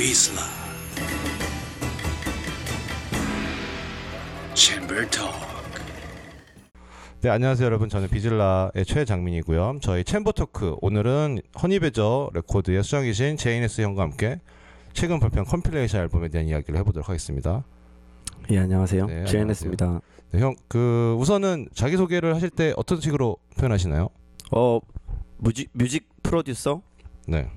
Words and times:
비슬라 0.00 0.40
Chamber 4.54 4.94
Talk 5.10 5.30
네, 7.20 7.28
안녕하세요 7.28 7.66
여러분. 7.66 7.90
저는 7.90 8.08
비슬라의 8.08 8.86
최장민이고요. 8.86 9.80
저희 9.82 10.02
Chamber 10.04 10.32
Talk 10.32 10.74
오늘은 10.80 11.40
허니베저 11.62 12.30
레코드의 12.32 12.82
수장이신 12.82 13.36
제이네스 13.36 13.82
형과 13.82 14.04
함께 14.04 14.40
최근 14.94 15.20
발표한 15.20 15.44
compilation 15.44 16.00
앨범에 16.00 16.28
대한 16.28 16.48
이야기를 16.48 16.80
해보도록 16.80 17.10
하겠습니다. 17.10 17.62
예 18.50 18.58
안녕하세요. 18.60 19.04
네, 19.04 19.26
제이네스입니다. 19.26 20.00
네, 20.30 20.40
형, 20.40 20.56
그 20.68 21.14
우선은 21.20 21.68
자기 21.74 21.98
소개를 21.98 22.34
하실 22.34 22.48
때 22.48 22.72
어떤 22.78 23.02
식으로 23.02 23.36
표현하시나요? 23.58 24.08
어 24.52 24.80
music 25.36 25.68
music 25.74 26.08
프로듀서 26.22 26.80
네, 27.28 27.50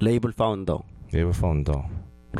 레이블 0.00 0.32
founder로 0.32 0.89
네이버 1.12 1.30
파운더. 1.30 1.84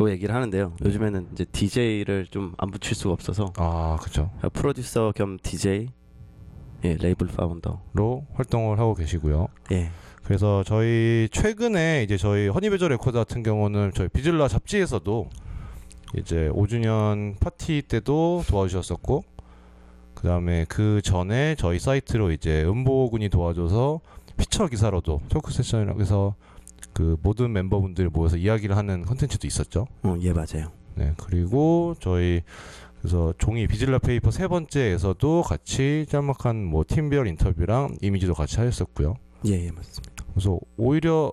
얘기를 0.08 0.32
하는데요. 0.34 0.76
요즘에는 0.84 1.28
이제 1.32 1.44
DJ를 1.46 2.26
좀 2.30 2.54
안 2.58 2.70
붙일 2.70 2.94
수가 2.94 3.12
없어서 3.12 3.52
아, 3.56 3.96
그렇죠. 4.00 4.30
프로듀서 4.52 5.12
겸 5.16 5.36
DJ 5.42 5.88
예 6.84 6.94
레이블 6.96 7.26
founder로 7.26 8.24
활동을 8.34 8.78
하고 8.78 8.94
계시고요. 8.94 9.48
예 9.72 9.90
그래서 10.22 10.62
저희 10.64 11.28
최근에 11.32 12.04
이제 12.04 12.16
저희 12.16 12.46
허니베저 12.48 12.86
레코드 12.88 13.18
같은 13.18 13.42
경우는 13.42 13.90
저희 13.94 14.08
비슬라 14.08 14.46
잡지에서도 14.46 15.28
이제 16.18 16.48
5주년 16.52 17.38
파티 17.40 17.82
때도 17.82 18.44
도와주셨었고 18.48 19.24
그 20.14 20.28
다음에 20.28 20.66
그 20.68 21.00
전에 21.02 21.56
저희 21.56 21.78
사이트로 21.80 22.30
이제 22.30 22.62
음보군이 22.64 23.28
도와줘서 23.28 24.00
피처 24.36 24.68
기사로도 24.68 25.22
토크 25.28 25.52
세션이라고 25.52 26.00
해서 26.00 26.34
그 26.92 27.16
모든 27.22 27.52
멤버분들이 27.52 28.08
모여서 28.08 28.36
이야기를 28.36 28.76
하는 28.76 29.02
컨텐츠도 29.02 29.46
있었죠. 29.46 29.86
어, 30.02 30.16
예 30.20 30.32
맞아요. 30.32 30.72
네 30.94 31.12
그리고 31.16 31.94
저희 32.00 32.42
그래서 33.00 33.32
종이 33.38 33.66
비슬라 33.66 33.98
페이퍼 33.98 34.30
세 34.30 34.46
번째에서도 34.48 35.42
같이 35.42 36.06
짤막한 36.08 36.64
뭐 36.64 36.84
팀별 36.86 37.26
인터뷰랑 37.28 37.96
이미지도 38.02 38.34
같이 38.34 38.58
하셨었고요. 38.58 39.14
예, 39.46 39.66
예 39.66 39.70
맞습니다. 39.70 40.24
그래서 40.32 40.58
오히려 40.76 41.32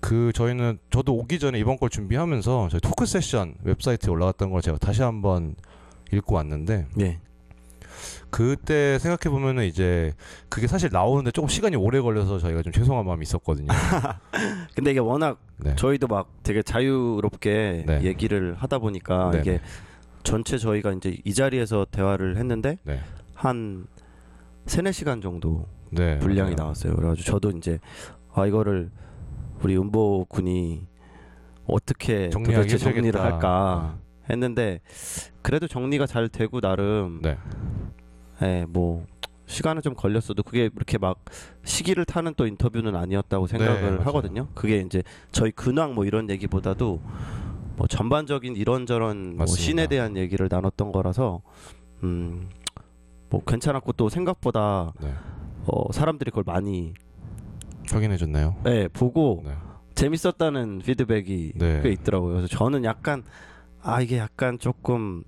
그 0.00 0.32
저희는 0.34 0.78
저도 0.90 1.14
오기 1.14 1.38
전에 1.38 1.58
이번 1.58 1.78
걸 1.78 1.90
준비하면서 1.90 2.68
저희 2.70 2.80
토크 2.80 3.06
세션 3.06 3.54
웹사이트에 3.64 4.10
올라갔던 4.10 4.50
걸 4.50 4.62
제가 4.62 4.78
다시 4.78 5.02
한번 5.02 5.56
읽고 6.12 6.36
왔는데 6.36 6.86
예 7.00 7.18
그때 8.30 8.98
생각해 8.98 9.32
보면은 9.32 9.64
이제 9.64 10.12
그게 10.48 10.66
사실 10.66 10.90
나오는데 10.92 11.30
조금 11.30 11.48
시간이 11.48 11.76
오래 11.76 12.00
걸려서 12.00 12.38
저희가 12.38 12.62
좀 12.62 12.72
죄송한 12.72 13.04
마음이 13.06 13.22
있었거든요. 13.22 13.68
근데 14.74 14.92
이게 14.92 15.00
워낙 15.00 15.38
네. 15.58 15.74
저희도 15.76 16.06
막 16.06 16.28
되게 16.42 16.62
자유롭게 16.62 17.84
네. 17.86 18.02
얘기를 18.02 18.54
하다 18.56 18.78
보니까 18.78 19.30
네, 19.32 19.40
이게 19.40 19.60
전체 20.22 20.58
저희가 20.58 20.92
이제 20.92 21.16
이 21.24 21.34
자리에서 21.34 21.86
대화를 21.90 22.36
했는데 22.36 22.78
네. 22.84 23.00
한 23.34 23.86
세네 24.66 24.92
시간 24.92 25.20
정도 25.20 25.66
네. 25.90 26.18
분량이. 26.18 26.54
나왔어요. 26.54 26.94
그래가지고 26.94 27.24
저도 27.30 27.50
이제 27.56 27.78
아 28.32 28.46
이거를 28.46 28.90
우리 29.62 29.76
은보 29.76 30.26
군이 30.28 30.86
어떻게 31.66 32.30
정리하기 32.30 32.68
도대체 32.68 32.78
정리를. 32.78 33.20
할까 33.20 33.98
했는데 34.30 34.80
그래도 35.42 35.66
정리가 35.66 36.06
잘 36.06 36.28
되고 36.28 36.60
나름 36.60 37.20
네. 37.22 37.36
예, 38.42 38.64
뭐 38.68 39.06
시간은 39.46 39.82
좀 39.82 39.94
걸렸어도 39.94 40.42
그게 40.42 40.70
이렇게 40.74 40.96
막 40.96 41.24
시기를 41.64 42.04
타는 42.04 42.34
또 42.36 42.46
인터뷰는 42.46 42.94
아니었다고 42.94 43.46
생각을 43.48 43.74
네, 43.74 43.90
맞아요. 43.90 44.00
하거든요. 44.06 44.48
그게 44.54 44.78
이제 44.78 45.02
저희 45.32 45.50
근황 45.50 45.94
뭐 45.94 46.04
이런 46.04 46.30
얘기보다도 46.30 47.00
뭐 47.76 47.86
전반적인 47.86 48.56
이런저런 48.56 49.30
뭐 49.30 49.36
맞습니다. 49.38 49.62
씬에 49.62 49.86
대한 49.88 50.16
얘기를 50.16 50.48
나눴던 50.50 50.92
거라서 50.92 51.42
음. 52.04 52.48
뭐 53.28 53.42
괜찮았고 53.44 53.92
또 53.92 54.08
생각보다 54.08 54.92
네. 55.00 55.12
어, 55.66 55.92
사람들이 55.92 56.30
그걸 56.30 56.44
많이 56.46 56.94
확인해 57.90 58.16
줬나요? 58.16 58.56
네, 58.64 58.88
보고 58.88 59.42
네. 59.44 59.52
재밌었다는 59.94 60.78
피드백이 60.78 61.52
네. 61.56 61.80
꽤 61.82 61.90
있더라고요. 61.90 62.34
그래서 62.34 62.48
저는 62.48 62.84
약간 62.84 63.24
아 63.82 64.00
이게 64.00 64.18
약간 64.18 64.58
조금 64.58 65.22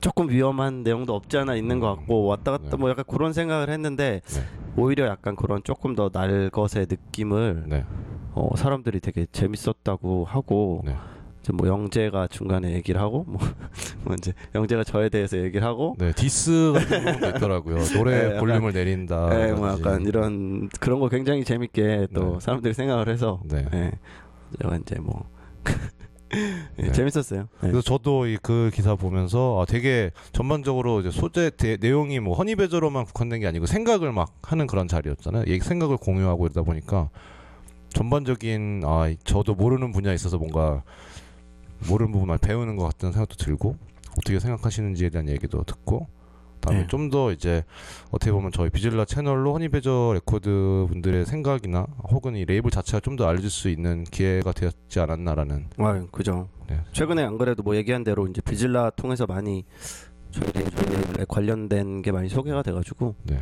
조금 0.00 0.28
위험한 0.30 0.82
내용도 0.82 1.14
없지 1.14 1.38
않아 1.38 1.56
있는 1.56 1.80
것 1.80 1.94
같고 1.96 2.24
왔다 2.26 2.52
갔다 2.52 2.70
네. 2.70 2.76
뭐 2.76 2.90
약간 2.90 3.04
그런 3.08 3.32
생각을 3.32 3.68
했는데 3.70 4.20
네. 4.24 4.40
오히려 4.76 5.06
약간 5.06 5.34
그런 5.36 5.62
조금 5.64 5.94
더 5.94 6.08
날 6.10 6.50
것의 6.50 6.86
느낌을 6.88 7.64
네. 7.66 7.84
어, 8.32 8.50
사람들이 8.56 9.00
되게 9.00 9.26
재밌었다고 9.32 10.24
하고 10.24 10.82
네. 10.84 10.94
이제 11.40 11.52
뭐 11.52 11.66
영재가 11.66 12.28
중간에 12.28 12.72
얘기를 12.74 13.00
하고 13.00 13.24
뭐, 13.26 13.38
뭐 14.04 14.14
이제 14.14 14.32
영재가 14.54 14.84
저에 14.84 15.08
대해서 15.08 15.36
얘기를 15.38 15.66
하고 15.66 15.96
네. 15.98 16.12
디스 16.12 16.72
같은 16.74 17.04
부분도 17.04 17.28
있더라고요. 17.30 17.78
노래 17.94 18.10
네, 18.18 18.24
약간- 18.26 18.38
볼륨을 18.38 18.72
내린다. 18.72 19.48
예, 19.48 19.52
뭐 19.52 19.68
약간 19.68 20.06
이런 20.06 20.68
그런 20.80 21.00
거 21.00 21.08
굉장히 21.08 21.42
재밌게 21.44 22.08
또 22.14 22.34
네. 22.34 22.40
사람들이 22.40 22.74
생각을 22.74 23.08
해서 23.08 23.40
네. 23.46 23.66
예. 23.74 23.92
제가 24.62 24.76
이제 24.76 24.96
뭐 25.00 25.28
예, 25.68 25.72
네. 26.76 26.92
재밌었어요. 26.92 27.40
예. 27.40 27.46
그래서 27.60 27.80
저도 27.80 28.26
이 28.26 28.36
그 28.42 28.70
기사 28.72 28.94
보면서 28.94 29.60
아 29.60 29.64
되게 29.64 30.10
전반적으로 30.32 31.00
이제 31.00 31.10
소재 31.10 31.50
대, 31.50 31.76
내용이 31.80 32.20
뭐 32.20 32.34
허니베저로만 32.36 33.04
국한된 33.06 33.40
게 33.40 33.46
아니고 33.46 33.66
생각을 33.66 34.12
막 34.12 34.34
하는 34.42 34.66
그런 34.66 34.88
자리였잖아요. 34.88 35.44
이 35.46 35.58
생각을 35.60 35.96
공유하고 35.96 36.46
이러다 36.46 36.62
보니까 36.62 37.10
전반적인 37.90 38.82
아 38.84 39.12
저도 39.24 39.54
모르는 39.54 39.92
분야에 39.92 40.14
있어서 40.14 40.38
뭔가 40.38 40.82
모르는 41.88 42.12
부분을 42.12 42.38
배우는 42.38 42.76
것 42.76 42.84
같다는 42.84 43.12
생각도 43.12 43.36
들고 43.36 43.76
어떻게 44.18 44.38
생각하시는지에 44.38 45.10
대한 45.10 45.28
얘기도 45.28 45.62
듣고 45.64 46.06
다음에 46.68 46.80
네. 46.82 46.86
좀더 46.88 47.32
이제 47.32 47.64
어떻게 48.10 48.32
보면 48.32 48.52
저희 48.52 48.70
비슬라 48.70 49.04
채널로 49.04 49.52
허니베저 49.54 50.12
레코드 50.14 50.86
분들의 50.88 51.26
생각이나 51.26 51.86
혹은 52.10 52.36
이 52.36 52.44
레이블 52.44 52.70
자체가 52.70 53.00
좀 53.00 53.16
더 53.16 53.26
알려질 53.26 53.50
수 53.50 53.68
있는 53.68 54.04
기회가 54.04 54.52
되었지 54.52 55.00
않았나라는 55.00 55.66
아, 55.78 56.06
그죠. 56.12 56.48
네. 56.68 56.80
최근에 56.92 57.24
안 57.24 57.36
그래도 57.38 57.62
뭐 57.62 57.74
얘기한 57.76 58.04
대로 58.04 58.26
이제 58.28 58.40
비질라 58.40 58.90
통해서 58.90 59.26
많이 59.26 59.64
저희 60.30 60.52
저희 60.52 61.24
관련된 61.26 62.02
게 62.02 62.12
많이 62.12 62.28
소개가 62.28 62.62
돼가지고 62.62 63.14
네. 63.24 63.40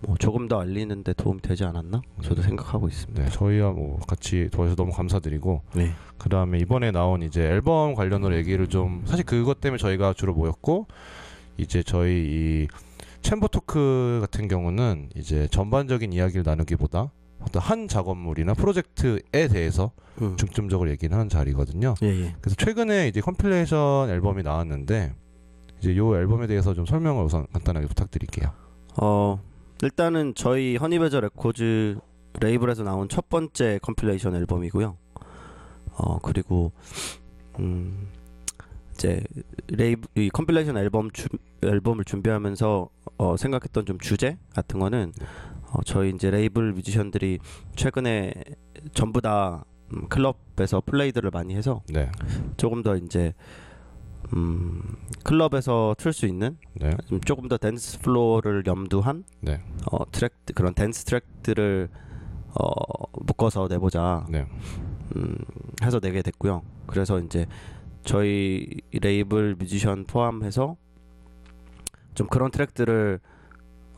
뭐 0.00 0.14
조금 0.18 0.46
더 0.46 0.60
알리는데 0.60 1.14
도움 1.14 1.40
되지 1.40 1.64
않았나? 1.64 2.02
저도 2.22 2.42
네. 2.42 2.48
생각하고 2.48 2.86
있습니다. 2.86 3.24
네, 3.24 3.30
저희와 3.30 3.72
뭐 3.72 3.98
같이 4.06 4.48
도와주셔서 4.52 4.76
너무 4.76 4.92
감사드리고 4.92 5.62
네. 5.74 5.92
그 6.18 6.28
다음에 6.28 6.58
이번에 6.58 6.90
나온 6.90 7.22
이제 7.22 7.42
앨범 7.42 7.94
관련으로 7.94 8.36
얘기를 8.36 8.66
좀 8.68 9.02
사실 9.06 9.24
그것 9.24 9.60
때문에 9.60 9.78
저희가 9.78 10.12
주로 10.12 10.34
모였고 10.34 10.86
이제 11.58 11.82
저희 11.82 12.12
이 12.12 12.68
챔버 13.22 13.48
토크 13.48 14.18
같은 14.20 14.48
경우는 14.48 15.10
이제 15.16 15.48
전반적인 15.48 16.12
이야기를 16.12 16.42
나누기보다 16.44 17.10
어떤 17.40 17.62
한 17.62 17.88
작업물이나 17.88 18.54
프로젝트에 18.54 19.48
대해서 19.48 19.92
음. 20.20 20.36
중점적으로 20.36 20.90
얘기를 20.90 21.14
하는 21.14 21.28
자리거든요. 21.28 21.94
예, 22.02 22.06
예. 22.06 22.34
그래서 22.40 22.56
최근에 22.56 23.08
이제 23.08 23.20
compilation 23.20 24.10
앨범이 24.10 24.42
나왔는데 24.42 25.14
이제 25.80 25.96
요 25.96 26.16
앨범에 26.16 26.46
대해서 26.46 26.74
좀 26.74 26.86
설명을 26.86 27.24
우선 27.24 27.46
간단하게 27.52 27.86
부탁드릴게요. 27.86 28.52
어 29.00 29.40
일단은 29.82 30.34
저희 30.34 30.76
허니베저 30.76 31.20
레코즈 31.20 31.98
레이블에서 32.40 32.82
나온 32.82 33.08
첫 33.08 33.28
번째 33.28 33.78
compilation 33.82 34.34
앨범이고요. 34.34 34.96
어 35.98 36.18
그리고 36.20 36.72
음 37.58 38.08
이제 38.94 39.22
레이블 39.68 40.08
이 40.14 40.30
compilation 40.30 40.76
앨범 40.78 41.10
주, 41.10 41.28
앨범을 41.62 42.04
준비하면서 42.04 42.88
어 43.18 43.36
생각했던 43.36 43.86
좀 43.86 43.98
주제 43.98 44.36
같은 44.54 44.78
거는 44.78 45.12
어 45.72 45.82
저희 45.84 46.10
이제 46.10 46.30
레이블 46.30 46.72
뮤지션들이 46.72 47.38
최근에 47.74 48.32
전부 48.92 49.20
다 49.20 49.64
음, 49.94 50.08
클럽에서 50.08 50.82
플레이들을 50.84 51.30
많이 51.30 51.54
해서 51.54 51.82
네, 51.88 52.10
조금 52.56 52.82
더 52.82 52.96
이제 52.96 53.32
음 54.34 54.82
클럽에서 55.22 55.94
틀 55.98 56.12
수 56.12 56.26
있는 56.26 56.58
네, 56.74 56.96
좀 57.06 57.20
조금 57.20 57.48
더 57.48 57.56
댄스 57.56 58.00
플로어를 58.00 58.64
염두한 58.66 59.24
네, 59.40 59.62
어, 59.90 60.10
트랙 60.10 60.32
그런 60.54 60.74
댄스 60.74 61.04
트랙들을 61.04 61.88
어, 62.58 63.20
묶어서 63.20 63.68
내보자. 63.68 64.26
네, 64.30 64.46
음, 65.16 65.36
해서 65.82 66.00
내게 66.00 66.22
됐고요. 66.22 66.62
그래서 66.86 67.18
이제 67.20 67.46
저희 68.02 68.66
레이블 68.92 69.56
뮤지션 69.58 70.04
포함해서 70.04 70.76
좀 72.16 72.26
그런 72.26 72.50
트랙들을 72.50 73.20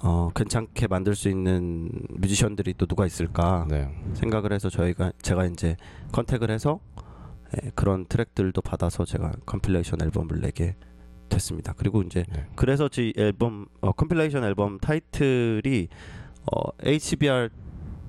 어, 0.00 0.30
괜찮게 0.34 0.88
만들 0.88 1.14
수 1.14 1.28
있는 1.28 1.90
뮤지션들이 2.10 2.74
또 2.76 2.86
누가 2.86 3.06
있을까 3.06 3.66
네, 3.68 3.88
생각을 4.14 4.52
해서 4.52 4.68
저희가 4.68 5.12
제가 5.22 5.46
이제 5.46 5.76
contact을 6.12 6.50
해서 6.50 6.80
예, 7.56 7.70
그런 7.74 8.04
트랙들도 8.06 8.60
받아서 8.60 9.04
제가 9.04 9.32
compilation 9.46 10.02
앨범을 10.02 10.40
내게 10.40 10.76
됐습니다. 11.28 11.72
그리고 11.76 12.02
이제 12.02 12.24
네. 12.32 12.46
그래서 12.56 12.88
제 12.88 13.12
앨범 13.16 13.66
어, 13.80 13.92
compilation 13.92 14.44
앨범 14.44 14.78
타이틀이 14.78 15.88
어, 16.52 16.70
HBR 16.84 17.50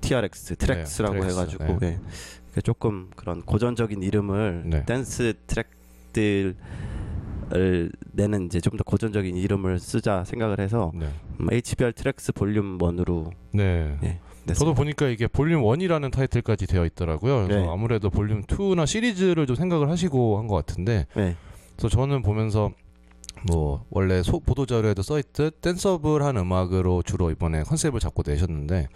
TRX 0.01 0.55
트랙스라고 0.55 1.19
트랙스, 1.19 1.31
해가지고 1.31 1.79
네. 1.79 1.87
예. 1.87 1.99
그 2.53 2.61
조금 2.61 3.09
그런 3.15 3.41
고전적인 3.41 4.01
이름을 4.01 4.63
네. 4.65 4.85
댄스 4.85 5.33
트랙들을 5.45 7.91
내는 8.11 8.45
이제 8.45 8.59
좀 8.59 8.77
더 8.77 8.83
고전적인 8.83 9.35
이름을 9.35 9.79
쓰자 9.79 10.23
생각을 10.23 10.59
해서 10.59 10.91
네. 10.93 11.07
음, 11.39 11.47
HBR 11.51 11.93
트랙스 11.93 12.31
볼륨 12.33 12.77
1으로 12.77 13.31
네. 13.51 13.97
네, 14.01 14.19
저도 14.53 14.73
보니까 14.73 15.07
이게 15.07 15.27
볼륨 15.27 15.63
1이라는 15.63 16.11
타이틀까지 16.11 16.67
되어 16.67 16.85
있더라고요. 16.85 17.43
그래서 17.47 17.65
네. 17.65 17.67
아무래도 17.71 18.09
볼륨 18.09 18.41
2나 18.43 18.85
시리즈를 18.87 19.45
좀 19.47 19.55
생각을 19.55 19.89
하시고 19.89 20.37
한 20.37 20.47
것 20.47 20.55
같은데 20.55 21.05
네. 21.15 21.35
그래서 21.75 21.89
저는 21.89 22.21
보면서 22.21 22.71
뭐 23.47 23.85
원래 23.89 24.21
소, 24.21 24.39
보도 24.39 24.65
자료에도 24.65 25.01
써 25.01 25.17
있듯 25.17 25.61
danceable한 25.61 26.37
음악으로 26.37 27.03
주로 27.03 27.31
이번에 27.31 27.63
컨셉을 27.63 27.99
잡고 27.99 28.23
내셨는데 28.25 28.87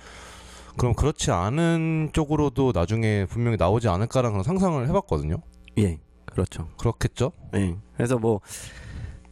그럼 0.78 0.94
그렇지 0.96 1.32
않은 1.32 2.10
쪽으로도 2.14 2.72
나중에 2.74 3.26
분명히 3.30 3.58
나오지 3.58 3.88
않을까라는 3.90 4.32
그런 4.34 4.44
상상을 4.44 4.88
해봤거든요. 4.90 5.38
예, 5.78 6.00
그렇죠. 6.34 6.68
그렇겠죠? 6.78 7.32
네. 7.52 7.78
그래서 7.96 8.18
뭐 8.18 8.42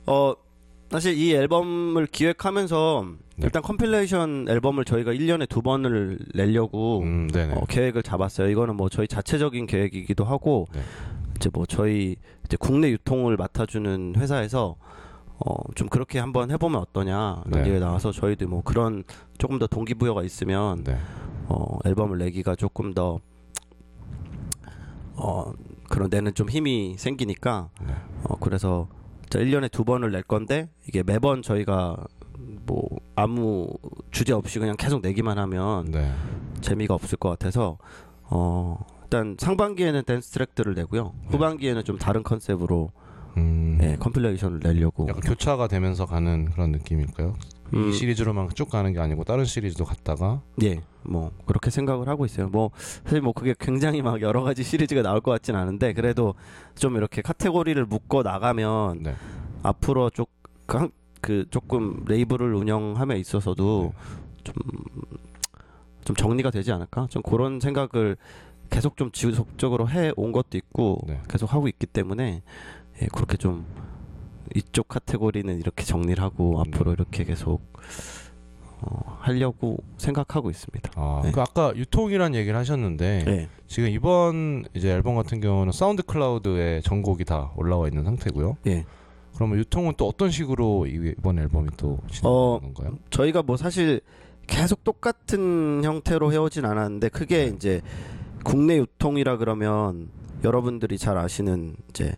어 0.08 0.34
사실 0.90 1.18
이 1.18 1.34
앨범을 1.34 2.08
기획하면서 2.08 3.06
네. 3.38 3.46
일단 3.46 3.62
compilation 3.62 4.48
앨범을 4.50 4.84
저희가 4.84 5.14
1년에 5.14 5.48
두 5.48 5.62
번을 5.62 6.20
내려고 6.34 7.00
음. 7.00 7.30
어, 7.56 7.66
계획을 7.66 8.04
잡았어요. 8.04 8.50
이거는 8.50 8.76
뭐 8.76 8.90
저희 8.90 9.08
자체적인 9.08 9.68
계획이기도 9.68 10.26
하고 10.26 10.68
네. 10.74 10.82
이제 11.38 11.50
뭐 11.54 11.66
저희 11.66 12.18
이제 12.46 12.58
국내 12.60 12.90
유통을 12.90 13.38
맡아주는 13.38 14.16
회사에서 14.18 14.76
어 15.38 15.56
좀 15.76 15.88
그렇게 15.88 16.20
한번 16.20 16.52
해보면 16.52 16.80
어떠냐 16.82 17.44
네. 17.48 17.60
얘기 17.62 17.80
나와서 17.80 18.12
저희도 18.12 18.48
뭐 18.48 18.62
그런 18.62 19.04
조금 19.38 19.58
더 19.60 19.68
동기부여가 19.68 20.24
있으면 20.24 20.84
네. 20.84 20.98
어 21.48 21.78
앨범을 21.86 22.18
내기가 22.18 22.56
조금 22.56 22.94
더 22.94 23.20
어, 25.16 25.54
그런 25.92 26.10
데는 26.10 26.34
좀 26.34 26.50
힘이 26.50 26.96
생기니까 26.98 27.70
네. 27.86 27.94
어 28.24 28.38
그래서 28.40 28.88
자 29.30 29.40
1년에 29.40 29.70
두 29.70 29.84
번을 29.84 30.12
낼 30.12 30.24
건데 30.24 30.70
이게 30.88 31.04
매번 31.04 31.42
저희가 31.42 31.98
뭐 32.66 32.88
아무 33.16 33.68
주제 34.10 34.34
없이 34.34 34.58
그냥 34.58 34.76
계속 34.78 35.02
내기만 35.02 35.38
하면 35.38 35.92
네. 35.92 36.12
재미가 36.62 36.94
없을 36.94 37.18
것 37.18 37.30
같아서 37.30 37.78
어 38.24 38.80
일단 39.04 39.36
상반기에는 39.38 40.04
댄스 40.04 40.32
트랙들을 40.32 40.74
내고요. 40.76 41.14
네. 41.24 41.28
후반기에는 41.28 41.84
좀 41.84 41.98
다른 41.98 42.24
컨셉으로 42.24 42.92
음, 43.38 43.78
예, 43.82 43.98
compilation을 43.98 44.60
내려고. 44.60 45.08
약간 45.10 45.22
교차가 45.22 45.68
되면서 45.68 46.06
가는 46.06 46.50
그런 46.52 46.72
느낌일까요? 46.72 47.36
음, 47.74 47.90
이 47.90 47.94
시리즈로만 47.94 48.50
쭉 48.56 48.70
가는 48.70 48.92
게 48.94 49.00
아니고 49.00 49.24
다른 49.26 49.46
시리즈도 49.46 49.86
갔다가 49.86 50.42
예, 50.64 50.82
뭐 51.04 51.32
그렇게 51.46 51.70
생각을 51.72 52.08
하고 52.08 52.26
있어요. 52.26 52.50
뭐 52.50 52.72
사실 53.04 53.22
뭐 53.22 53.34
그게 53.34 53.54
굉장히 53.60 54.02
막 54.02 54.22
여러 54.22 54.42
가지 54.44 54.64
시리즈가 54.64 55.02
나올 55.02 55.22
것 55.22 55.32
같진 55.32 55.56
않은데 55.56 55.94
그래도 55.94 56.36
좀 56.76 56.96
이렇게 56.96 57.22
카테고리를 57.22 57.84
묶어 57.86 58.24
나가면 58.24 59.04
네. 59.04 59.16
앞으로 59.64 60.10
쪽그 60.10 60.90
그 61.22 61.46
조금 61.52 62.04
레이블을 62.08 62.54
운영함에 62.56 63.18
있어서도 63.18 63.94
좀 64.44 64.54
좀 66.04 66.16
정리가 66.16 66.50
되지 66.50 66.72
않을까? 66.72 67.08
좀 67.10 67.22
그런 67.22 67.60
생각을 67.60 68.18
계속 68.70 68.98
좀 68.98 69.12
지속적으로 69.12 69.88
해 69.90 70.12
온 70.16 70.32
것도 70.32 70.58
있고 70.58 71.00
네. 71.08 71.22
계속 71.30 71.54
하고 71.54 71.68
있기 71.68 71.86
때문에 71.86 72.42
예, 73.02 73.08
그렇게 73.14 73.38
좀 73.38 73.66
이쪽 74.56 74.88
카테고리는 74.88 75.60
이렇게 75.60 75.84
정리를 75.84 76.22
하고 76.24 76.56
음. 76.58 76.62
앞으로 76.62 76.94
이렇게 76.94 77.24
계속 77.24 77.62
어, 78.82 79.18
하려고 79.20 79.78
생각하고 79.98 80.50
있습니다. 80.50 80.92
아, 80.96 81.22
네. 81.24 81.32
그 81.32 81.40
아까 81.42 81.72
유통이란 81.76 82.34
얘기를 82.36 82.58
하셨는데 82.58 83.24
예. 83.28 83.50
지금 83.68 83.90
이번 83.90 84.66
이제 84.74 84.90
앨범 84.92 85.16
같은 85.16 85.40
경우는 85.40 85.72
사운드 85.72 86.02
클라우드에 86.04 86.82
전곡이 86.82 87.26
다 87.26 87.52
올라와 87.56 87.88
있는 87.88 88.04
상태고요. 88.04 88.58
예. 88.68 88.86
그러면 89.36 89.60
유통은 89.60 89.94
또 89.98 90.08
어떤 90.08 90.30
식으로 90.32 90.88
이- 90.88 91.14
이번 91.18 91.40
앨범이 91.40 91.70
또 91.78 92.00
진행되는 92.10 92.24
어, 92.24 92.60
건가요? 92.60 92.98
저희가 93.12 93.44
뭐 93.44 93.56
사실 93.58 94.02
계속 94.48 94.84
똑같은 94.84 95.84
형태로 95.84 96.34
해오진 96.34 96.66
않았는데 96.66 97.10
크게 97.10 97.46
네. 97.50 97.56
이제 97.56 97.82
국내 98.44 98.78
유통이라 98.78 99.38
그러면 99.38 100.10
여러분들이 100.44 100.98
잘 100.98 101.18
아시는 101.18 101.76
이제 101.90 102.14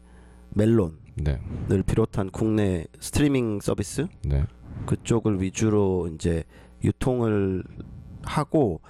멜론을 0.52 0.94
네, 1.16 1.40
비롯한 1.86 2.30
국내 2.32 2.86
스트리밍 3.00 3.60
서비스 3.62 4.08
네, 4.24 4.46
그쪽을 4.86 5.42
위주로 5.42 6.10
이제 6.14 6.44
유통을 6.84 7.64
하고 8.24 8.82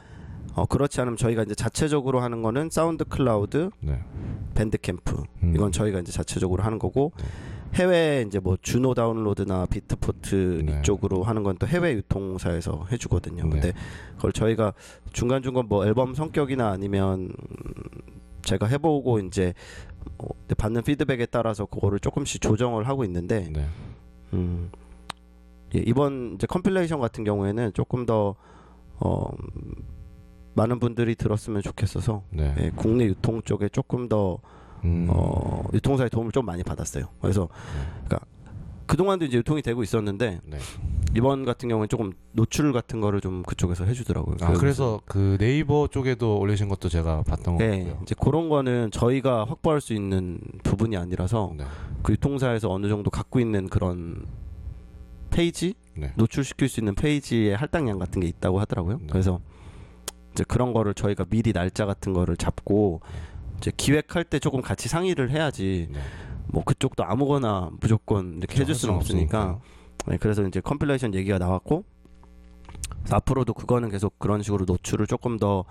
어 0.55 0.65
그렇지 0.65 1.01
않으면 1.01 1.17
저희가 1.17 1.43
이제 1.43 1.55
자체적으로 1.55 2.19
하는 2.19 2.41
거는 2.43 2.69
SoundCloud, 2.69 3.71
네. 3.79 3.99
Bandcamp 4.53 5.23
음, 5.41 5.53
이건 5.55 5.71
저희가 5.71 5.99
이제 5.99 6.11
자체적으로 6.11 6.61
하는 6.63 6.77
거고 6.77 7.11
해외 7.73 8.23
이제 8.27 8.37
뭐 8.37 8.55
Juno 8.61 8.93
Download나 8.93 9.65
Beatport 9.65 10.61
네. 10.65 10.79
이쪽으로 10.79 11.23
하는 11.23 11.41
건 11.41 11.57
또 11.57 11.65
해외 11.65 11.93
유통사에서 11.93 12.85
해주거든요. 12.91 13.43
네. 13.45 13.49
근데 13.49 13.73
그걸 14.15 14.31
저희가 14.31 14.73
중간 15.11 15.41
중간 15.41 15.67
뭐 15.67 15.85
앨범 15.87 16.13
성격이나 16.13 16.69
아니면 16.69 17.29
음, 17.31 17.73
제가 18.43 18.67
해보고 18.67 19.19
이제 19.21 19.53
뭐 20.17 20.29
받는 20.55 20.83
피드백에 20.83 21.25
따라서 21.27 21.65
그거를 21.65 21.99
조금씩 21.99 22.41
조정을 22.41 22.87
하고 22.87 23.03
있는데 23.05 23.49
네, 23.51 23.65
음, 24.33 24.69
예, 25.75 25.83
이번 25.85 26.35
이제 26.35 26.47
compilation 26.47 26.99
같은 26.99 27.23
경우에는 27.23 27.73
조금 27.73 28.05
더 28.05 28.35
어, 28.99 29.25
많은 30.55 30.79
분들이 30.79 31.15
들었으면 31.15 31.61
좋겠어서 31.61 32.23
네. 32.29 32.53
예, 32.59 32.71
국내 32.75 33.05
유통 33.05 33.41
쪽에 33.41 33.69
조금 33.69 34.07
더 34.07 34.39
음, 34.83 35.07
어, 35.09 35.63
유통사의 35.73 36.09
도움을 36.09 36.31
좀 36.31 36.45
많이 36.45 36.63
받았어요. 36.63 37.05
그래서 37.21 37.47
그러니까 38.05 38.19
그동안도 38.85 39.25
이제 39.25 39.37
유통이 39.37 39.61
되고 39.61 39.81
있었는데 39.81 40.41
네. 40.43 40.57
이번 41.15 41.45
같은 41.45 41.69
경우는 41.69 41.89
조금 41.89 42.11
노출 42.31 42.73
같은 42.73 42.99
거를 42.99 43.21
좀 43.21 43.43
그쪽에서 43.43 43.85
해주더라고요. 43.85 44.35
아 44.41 44.53
그래서 44.53 44.99
그 45.05 45.37
네이버 45.39 45.87
쪽에도 45.87 46.37
올리신 46.37 46.69
것도 46.69 46.89
제가 46.89 47.23
봤던 47.23 47.57
것 47.57 47.63
네. 47.63 47.95
이제 48.01 48.15
그런 48.19 48.49
거는 48.49 48.91
저희가 48.91 49.45
확보할 49.45 49.79
수 49.79 49.93
있는 49.93 50.39
부분이 50.63 50.97
아니라서 50.97 51.53
네, 51.55 51.63
그 52.01 52.13
유통사에서 52.13 52.69
어느 52.71 52.87
정도 52.87 53.09
갖고 53.09 53.39
있는 53.39 53.69
그런 53.69 54.25
페이지 55.33 55.73
네. 55.95 56.13
노출시킬 56.15 56.69
수 56.69 56.79
있는 56.79 56.93
페이지의 56.95 57.55
할당량 57.55 57.97
같은 57.97 58.21
게 58.21 58.27
있다고 58.27 58.59
하더라고요. 58.59 58.99
네. 58.99 59.07
그래서 59.09 59.41
이제 60.31 60.43
그런 60.47 60.73
거를 60.73 60.93
저희가 60.93 61.25
미리 61.25 61.53
날짜 61.53 61.85
같은 61.85 62.13
거를 62.13 62.37
잡고 62.37 63.01
이제 63.57 63.71
기획할 63.75 64.23
때 64.23 64.39
조금 64.39 64.61
같이 64.61 64.89
상의를 64.89 65.31
해야지 65.31 65.89
네. 65.91 65.99
뭐 66.47 66.63
그쪽도 66.63 67.03
아무거나 67.03 67.71
무조건 67.79 68.37
이렇게 68.37 68.61
해줄 68.61 68.75
수는 68.75 68.95
없으니까 68.95 69.59
네, 70.07 70.17
그래서 70.17 70.43
이제 70.43 70.61
compilation 70.61 71.15
얘기가 71.15 71.37
나왔고 71.37 71.83
앞으로도 73.09 73.53
그거는 73.53 73.89
계속 73.89 74.19
그런 74.19 74.41
식으로 74.41 74.65
노출을 74.65 75.07
조금 75.07 75.37
더 75.37 75.65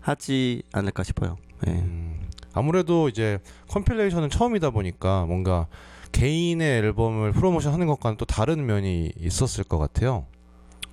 하지 0.00 0.62
않을까 0.72 1.02
싶어요. 1.02 1.36
예. 1.66 1.72
음, 1.72 2.28
아무래도 2.52 3.08
이제 3.08 3.38
compilation은 3.68 4.30
처음이다 4.30 4.70
보니까 4.70 5.26
뭔가 5.26 5.68
개인의 6.12 6.78
앨범을 6.78 7.32
프로모션하는 7.32 7.86
것과는 7.86 8.16
또 8.16 8.24
다른 8.24 8.64
면이 8.66 9.12
있었을 9.18 9.64
것 9.64 9.78
같아요. 9.78 10.26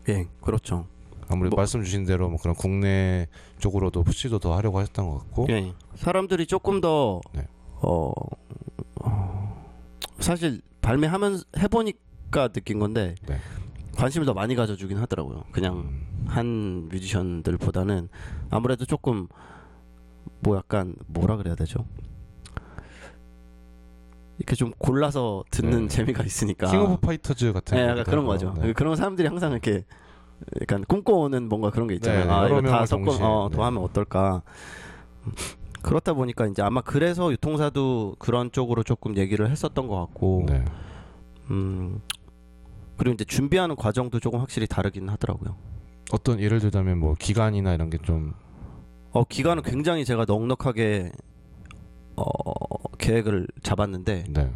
예, 0.08 0.26
그렇죠. 0.42 0.88
아무래도 1.28 1.56
뭐- 1.56 1.62
말씀 1.62 1.84
주신 1.84 2.06
대로 2.06 2.30
뭐 2.30 2.40
그런 2.42 2.56
국내 2.56 3.28
쪽으로도 3.60 4.04
push도 4.04 4.40
더 4.40 4.56
하려고 4.56 4.80
하셨던 4.80 5.08
것 5.10 5.20
같고. 5.20 5.48
예. 5.50 5.74
사람들이 5.96 6.48
조금 6.48 6.82
더 6.82 7.22
네. 7.34 7.46
어, 7.82 8.12
어, 9.02 9.66
사실 10.20 10.62
발매하면 10.82 11.42
해보니까 11.60 12.48
느낀 12.48 12.80
건데 12.80 13.14
네. 13.28 13.38
관심을 13.96 14.26
더 14.26 14.34
많이 14.34 14.56
가져주긴 14.56 14.98
하더라고요. 14.98 15.44
그냥 15.52 15.78
음, 15.80 16.26
한 16.26 16.88
뮤지션들보다는 16.90 18.10
아무래도 18.50 18.86
조금 18.86 19.28
뭐 20.40 20.58
약간 20.58 20.96
뭐라 21.08 21.38
그래야 21.38 21.54
되죠? 21.56 21.86
이렇게 24.40 24.56
좀 24.56 24.72
골라서 24.78 25.44
듣는 25.52 25.84
네. 25.84 25.88
재미가 25.88 26.24
있으니까. 26.24 26.68
King 26.72 26.82
of 26.82 26.98
Fighters 26.98 27.54
같은. 27.54 27.78
네, 27.78 27.88
약간 27.88 28.04
그런 28.06 28.26
거죠. 28.26 28.54
네. 28.60 28.74
그런 28.74 28.96
사람들이 28.96 29.28
항상 29.28 29.52
이렇게 29.52 29.86
약간 30.62 30.84
꿈꿔오는 30.86 31.50
뭔가 31.50 31.70
그런 31.70 31.88
게 31.88 31.96
있잖아요. 31.96 32.26
네, 32.26 32.32
아, 32.32 32.48
이거 32.48 32.62
다 32.62 32.86
섞어 32.86 33.12
어, 33.12 33.50
네. 33.50 33.56
더 33.56 33.64
하면 33.66 33.84
어떨까? 33.84 34.42
그렇다 35.82 36.14
보니까 36.14 36.48
이제 36.48 36.62
아마 36.62 36.82
그래서 36.82 37.32
유통사도 37.32 38.16
그런 38.20 38.52
쪽으로 38.52 38.84
조금 38.84 39.16
얘기를 39.18 39.50
했었던 39.50 39.88
것 39.88 40.00
같고, 40.00 40.46
네. 40.48 40.64
음 41.52 42.02
그리고 42.98 43.14
이제 43.14 43.26
준비하는 43.26 43.76
과정도 43.76 44.20
조금 44.20 44.40
확실히 44.40 44.68
다르긴 44.68 45.10
하더라고요. 45.10 45.56
어떤 46.12 46.40
예를 46.40 46.60
들자면 46.60 46.98
뭐 46.98 47.16
기간이나 47.18 47.74
이런 47.74 47.90
게 47.90 47.98
좀 48.04 48.34
어 49.12 49.24
기간은 49.24 49.64
굉장히 49.64 50.06
제가 50.06 50.26
넉넉하게 50.28 51.12
어 52.20 52.90
계획을 52.98 53.48
잡았는데 53.64 54.26
네. 54.30 54.52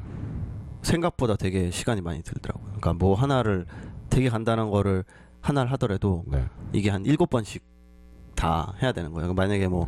생각보다 0.82 1.36
되게 1.36 1.72
시간이 1.72 2.02
많이 2.02 2.22
들더라고요. 2.24 2.66
그러니까 2.66 2.94
뭐 2.94 3.16
하나를 3.16 3.66
되게 4.10 4.30
간단한 4.30 4.70
거를 4.70 5.04
하나를 5.42 5.72
하더라도 5.74 6.24
네. 6.28 6.46
이게 6.74 6.90
한 6.90 7.06
일곱 7.06 7.30
번씩 7.30 7.64
다 8.36 8.74
해야 8.82 8.92
되는 8.92 9.12
거예요. 9.12 9.28
그러니까 9.28 9.42
만약에 9.42 9.68
뭐 9.68 9.88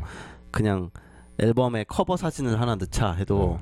그냥 0.51 0.89
앨범에 1.37 1.83
커버 1.85 2.15
사진을 2.17 2.59
하나 2.61 2.75
넣자 2.75 3.11
해도 3.13 3.59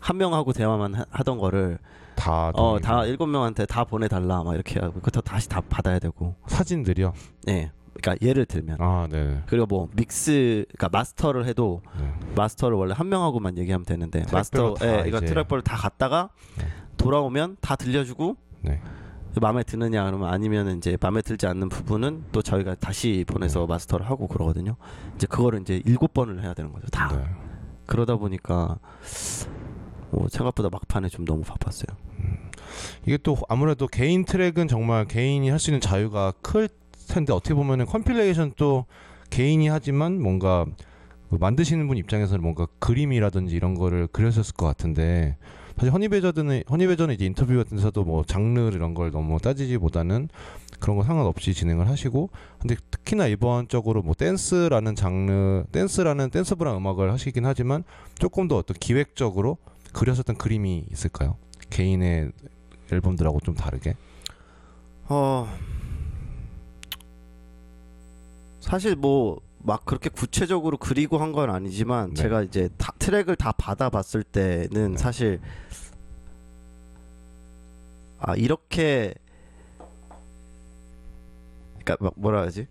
한 0.00 0.16
명하고 0.16 0.52
대화만 0.52 0.94
하- 0.94 1.04
하던 1.10 1.38
거를 1.38 1.78
다어 2.16 2.50
동의를- 2.52 2.82
다 2.82 3.04
일곱 3.04 3.26
명한테 3.26 3.66
다 3.66 3.84
보내달라 3.84 4.42
막 4.42 4.54
이렇게 4.54 4.80
하고 4.80 4.94
그거 5.00 5.20
다시 5.20 5.48
다 5.48 5.60
받아야 5.68 5.98
되고 5.98 6.34
사진들이요. 6.46 7.12
네 7.44 7.70
그러니까 8.00 8.26
예를 8.26 8.46
들면 8.46 8.76
아, 8.80 9.06
네. 9.10 9.42
그리고 9.46 9.66
뭐 9.66 9.88
믹스 9.94 10.64
그러니까 10.76 10.88
마스터를 10.98 11.46
해도 11.46 11.82
네. 11.98 12.12
마스터를 12.34 12.76
원래 12.76 12.94
한 12.96 13.08
명하고만 13.08 13.58
얘기하면 13.58 13.84
되는데 13.84 14.24
마스터 14.32 14.74
다예 14.74 15.04
이거 15.06 15.20
트랙별로 15.20 15.62
다 15.62 15.76
갔다가 15.76 16.30
네. 16.58 16.66
돌아오면 16.96 17.56
다 17.60 17.76
들려주고 17.76 18.36
네. 18.62 18.80
마음에 19.40 19.62
드느냐 19.62 20.04
그러면 20.06 20.30
아니면 20.32 20.78
이제 20.78 20.96
마음에 20.98 21.20
들지 21.20 21.46
않는 21.46 21.68
부분은 21.68 22.24
또 22.32 22.40
저희가 22.40 22.74
다시 22.76 23.24
보내서 23.28 23.60
네. 23.60 23.66
마스터를 23.66 24.08
하고 24.08 24.28
그러거든요. 24.28 24.76
이제 25.14 25.26
그거를 25.26 25.60
이제 25.60 25.82
일곱 25.84 26.14
번을 26.14 26.42
해야 26.42 26.54
되는 26.54 26.72
거죠. 26.72 26.86
다 26.88 27.08
네. 27.14 27.22
그러다 27.86 28.16
보니까 28.16 28.78
뭐 30.10 30.26
생각보다 30.28 30.70
막판에 30.70 31.08
좀 31.08 31.24
너무 31.26 31.42
바빴어요. 31.42 31.96
이게 33.04 33.16
또 33.18 33.36
아무래도 33.48 33.86
개인 33.86 34.24
트랙은 34.24 34.68
정말 34.68 35.04
개인이 35.06 35.48
할 35.50 35.58
수 35.58 35.70
있는 35.70 35.80
자유가 35.80 36.32
클 36.42 36.68
텐데 37.06 37.32
어떻게 37.32 37.54
보면은 37.54 37.86
compilation 37.86 38.52
또 38.56 38.86
개인이 39.30 39.66
하지만 39.68 40.20
뭔가 40.20 40.66
그 41.30 41.36
만드시는 41.36 41.88
분 41.88 41.96
입장에서는 41.96 42.40
뭔가 42.42 42.66
그림이라든지 42.78 43.54
이런 43.54 43.74
거를 43.74 44.06
그렸었을 44.06 44.54
것 44.54 44.66
같은데 44.66 45.36
사실 45.76 45.92
허니베저드는 45.92 46.62
허니베저는 46.70 47.14
이제 47.14 47.26
인터뷰 47.26 47.54
같은 47.56 47.76
데서도 47.76 48.04
뭐 48.04 48.24
장르 48.24 48.70
이런 48.72 48.94
걸 48.94 49.10
너무 49.10 49.38
따지지보다는 49.38 50.28
그런 50.80 50.96
거 50.96 51.02
상관없이 51.02 51.52
진행을 51.52 51.88
하시고 51.88 52.30
근데 52.58 52.76
특히나 52.90 53.26
이번적으로 53.26 54.02
뭐 54.02 54.14
댄스라는 54.14 54.94
장르 54.94 55.64
댄스라는 55.72 56.30
댄스브랑 56.30 56.76
음악을 56.76 57.12
하시긴 57.12 57.44
하지만 57.44 57.84
조금 58.18 58.48
더 58.48 58.56
어떤 58.56 58.76
기획적으로 58.78 59.58
그렸었던 59.92 60.36
그림이 60.36 60.86
있을까요? 60.92 61.36
개인의 61.68 62.30
앨범들하고 62.92 63.40
좀 63.40 63.54
다르게 63.54 63.96
어 65.08 65.48
사실 68.66 68.96
뭐 68.96 69.46
막 69.66 69.84
그렇게 69.84 70.08
구체적으로 70.08 70.76
그리고 70.78 71.18
한 71.18 71.32
건 71.32 71.50
아니지만 71.50 72.10
네. 72.10 72.14
제가 72.14 72.42
이제 72.42 72.68
다, 72.78 72.92
트랙을 73.00 73.34
다 73.34 73.50
받아봤을 73.50 74.22
때는 74.22 74.92
네. 74.92 74.96
사실 74.96 75.40
아 78.20 78.36
이렇게 78.36 79.12
그러니까 81.80 81.96
막 82.00 82.12
뭐라 82.16 82.42
하지 82.42 82.68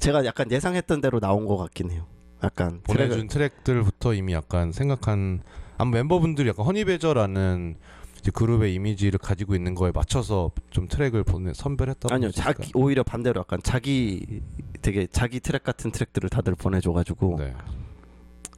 제가 0.00 0.24
약간 0.24 0.50
예상했던 0.50 1.00
대로 1.00 1.20
나온 1.20 1.46
것 1.46 1.56
같긴 1.56 1.90
해요. 1.92 2.06
약간 2.42 2.80
보내준 2.82 3.28
트랙을 3.28 3.28
트랙들부터 3.28 4.14
이미 4.14 4.32
약간 4.32 4.72
생각한 4.72 5.42
아마 5.78 5.90
멤버분들이 5.92 6.48
약간 6.48 6.66
Honey 6.66 6.98
Badger라는 6.98 7.76
이제 8.20 8.30
그룹의 8.30 8.74
이미지를 8.74 9.18
가지고 9.18 9.54
있는 9.54 9.74
거에 9.74 9.90
맞춰서 9.94 10.50
좀 10.70 10.86
트랙을 10.88 11.24
보내 11.24 11.52
선별했다고 11.54 12.14
아니요? 12.14 12.30
자기 12.30 12.70
오히려 12.74 13.02
반대로 13.02 13.40
약간 13.40 13.60
자기 13.62 14.42
되게 14.82 15.06
자기 15.06 15.40
트랙 15.40 15.62
같은 15.64 15.90
트랙들을 15.90 16.28
다들 16.28 16.54
보내줘가지고 16.54 17.36
네. 17.38 17.54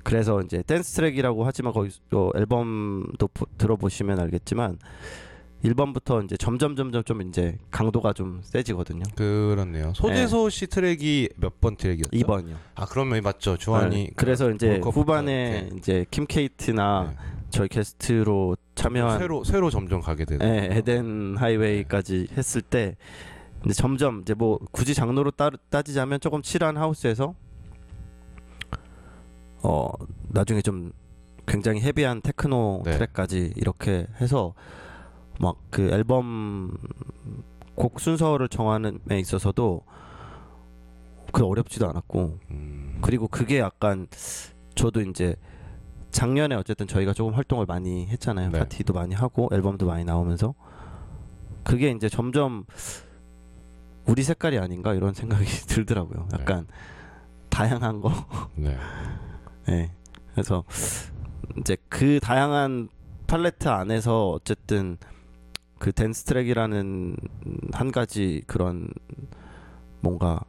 그래서 0.03 0.41
이제 0.41 0.63
댄스 0.67 0.95
트랙이라고 0.97 1.45
하지만 1.45 1.73
거기 1.73 1.91
어, 2.13 2.31
앨범도 2.35 3.29
보- 3.29 3.47
들어보시면 3.57 4.19
알겠지만 4.19 4.79
1번부터 5.65 6.25
이제 6.25 6.37
점점 6.37 6.75
점점 6.75 7.05
좀 7.05 7.23
이제 7.23 7.57
강도가 7.71 8.13
좀 8.13 8.41
세지거든요. 8.43 9.05
그렇네요. 9.15 9.93
소재소 9.95 10.51
씨 10.51 10.67
트랙이 10.67 11.29
몇 11.37 11.53
번 11.61 11.77
트랙이었죠? 11.77 12.11
2번이요. 12.11 12.57
아 12.75 12.85
그러면 12.87 13.23
맞죠. 13.23 13.57
주한이 13.57 14.11
그래서 14.17 14.51
이제 14.51 14.71
월컵부터 14.71 15.01
후반에 15.01 15.59
이렇게. 15.67 15.77
이제 15.77 16.07
킴 16.11 16.27
케이트나 16.27 17.15
네. 17.17 17.17
저희 17.53 17.69
게스트로 17.69 18.57
참여한 18.75 19.19
새로 19.19 19.45
새로 19.45 19.71
점점 19.71 20.01
가게 20.01 20.25
되는. 20.25 20.45
예, 20.47 20.77
에덴 20.77 21.37
하이웨이까지 21.37 22.29
했을 22.37 22.63
때 22.63 22.97
근데 23.61 23.75
점점 23.75 24.23
이제 24.23 24.35
뭐 24.35 24.59
굳이 24.73 24.95
장르로 24.95 25.31
따, 25.31 25.51
따지자면 25.71 26.19
조금 26.21 26.43
칠한 26.43 26.77
하우스에서 26.77 27.35
어 29.63 29.89
나중에 30.29 30.63
좀 30.63 30.91
굉장히 31.47 31.81
헤비한 31.81 32.21
테크노 32.23 32.83
네. 32.85 32.93
트랙까지 32.93 33.53
이렇게 33.57 34.07
해서 34.21 34.55
막 35.39 35.57
그 35.71 35.91
앨범 35.91 36.77
곡 37.75 38.01
순서를 38.01 38.49
정하는 38.49 38.99
데 39.09 39.19
있어서도 39.19 39.83
그 41.33 41.45
어렵지도 41.45 41.89
않았고 41.89 42.39
음, 42.51 42.99
그리고 43.01 43.27
그게 43.29 43.59
약간 43.59 44.07
저도 44.75 45.01
이제 45.01 45.35
작년에 46.13 46.55
어쨌든 46.55 46.87
저희가 46.87 47.15
조금 47.15 47.35
활동을 47.35 47.67
많이 47.67 48.07
했잖아요. 48.07 48.51
네. 48.51 48.59
파티도 48.61 48.93
많이 48.93 49.15
하고 49.15 49.49
앨범도 49.51 49.87
많이 49.87 50.05
나오면서 50.05 50.55
그게 51.65 51.91
이제 51.91 52.09
점점 52.09 52.65
우리 54.05 54.23
색깔이 54.23 54.59
아닌가 54.59 54.95
이런 54.95 55.15
생각이 55.15 55.45
들더라고요. 55.67 56.29
네. 56.31 56.39
약간 56.41 56.67
다양한 57.49 58.01
거. 58.01 58.13
네. 58.55 58.77
예. 59.69 59.91
그래서 60.33 60.65
이제 61.59 61.77
그 61.89 62.21
다양한 62.21 62.89
팔레트 63.27 63.69
안에서 63.69 64.31
어쨌든 64.31 64.99
그 65.79 65.93
댄스 65.93 66.25
트랙이라는 66.25 67.17
한 67.73 67.91
가지 67.93 68.43
그런 68.47 68.89
뭔가 70.01 70.41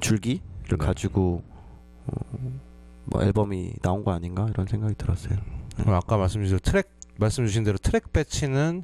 줄기를 0.00 0.40
네. 0.70 0.76
가지고 0.76 1.42
어, 2.06 2.12
뭐 3.10 3.22
앨범이 3.22 3.74
나온 3.82 4.04
거 4.04 4.12
아닌가 4.12 4.46
이런 4.50 4.66
생각이 4.66 4.94
들었어요. 4.96 5.38
그럼 5.76 5.94
아까 5.94 6.16
말씀 6.16 6.42
주신 6.42 6.58
트랙 6.62 6.90
말씀 7.18 7.46
주신 7.46 7.64
대로 7.64 7.78
트랙 7.78 8.12
배치는 8.12 8.82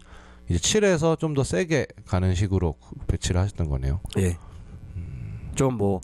이제 0.48 0.58
7에서 0.58 1.18
좀 1.18 1.34
더 1.34 1.42
세게 1.42 1.86
가는 2.06 2.34
식으로 2.34 2.76
배치를 3.06 3.40
하셨던 3.40 3.68
거네요. 3.68 4.00
예. 4.18 4.36
좀뭐 5.54 6.00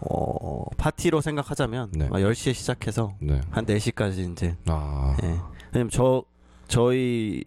어, 0.00 0.64
파티로 0.76 1.20
생각하자면 1.20 1.90
네. 1.92 2.08
막 2.08 2.18
10시에 2.18 2.52
시작해서 2.54 3.14
네. 3.20 3.40
한 3.50 3.64
4시까지 3.64 4.32
이제 4.32 4.56
아. 4.66 5.16
예. 5.22 5.38
왜냐면 5.72 5.90
저 5.90 6.24
저희 6.68 7.42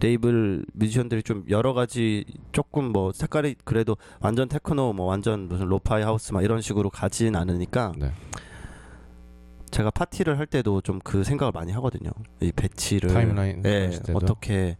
레이블 0.00 0.66
뮤지션들이 0.74 1.22
좀 1.22 1.44
여러 1.48 1.72
가지 1.72 2.24
조금 2.52 2.92
뭐 2.92 3.12
색깔이 3.12 3.56
그래도 3.64 3.96
완전 4.20 4.48
테크노 4.48 4.92
뭐 4.92 5.06
완전 5.06 5.48
무슨 5.48 5.66
lo-fi 5.66 6.02
하우스 6.02 6.32
막 6.32 6.42
이런 6.44 6.60
식으로 6.60 6.90
가진 6.90 7.36
않으니까 7.36 7.92
네. 7.96 8.12
제가 9.74 9.90
파티를 9.90 10.38
할 10.38 10.46
때도 10.46 10.80
좀 10.80 11.00
그 11.02 11.24
생각을 11.24 11.52
많이 11.52 11.72
하거든요. 11.72 12.10
이 12.40 12.52
배치를 12.52 13.10
timeline 13.10 13.62
예? 13.66 13.90
어떻게 14.14 14.76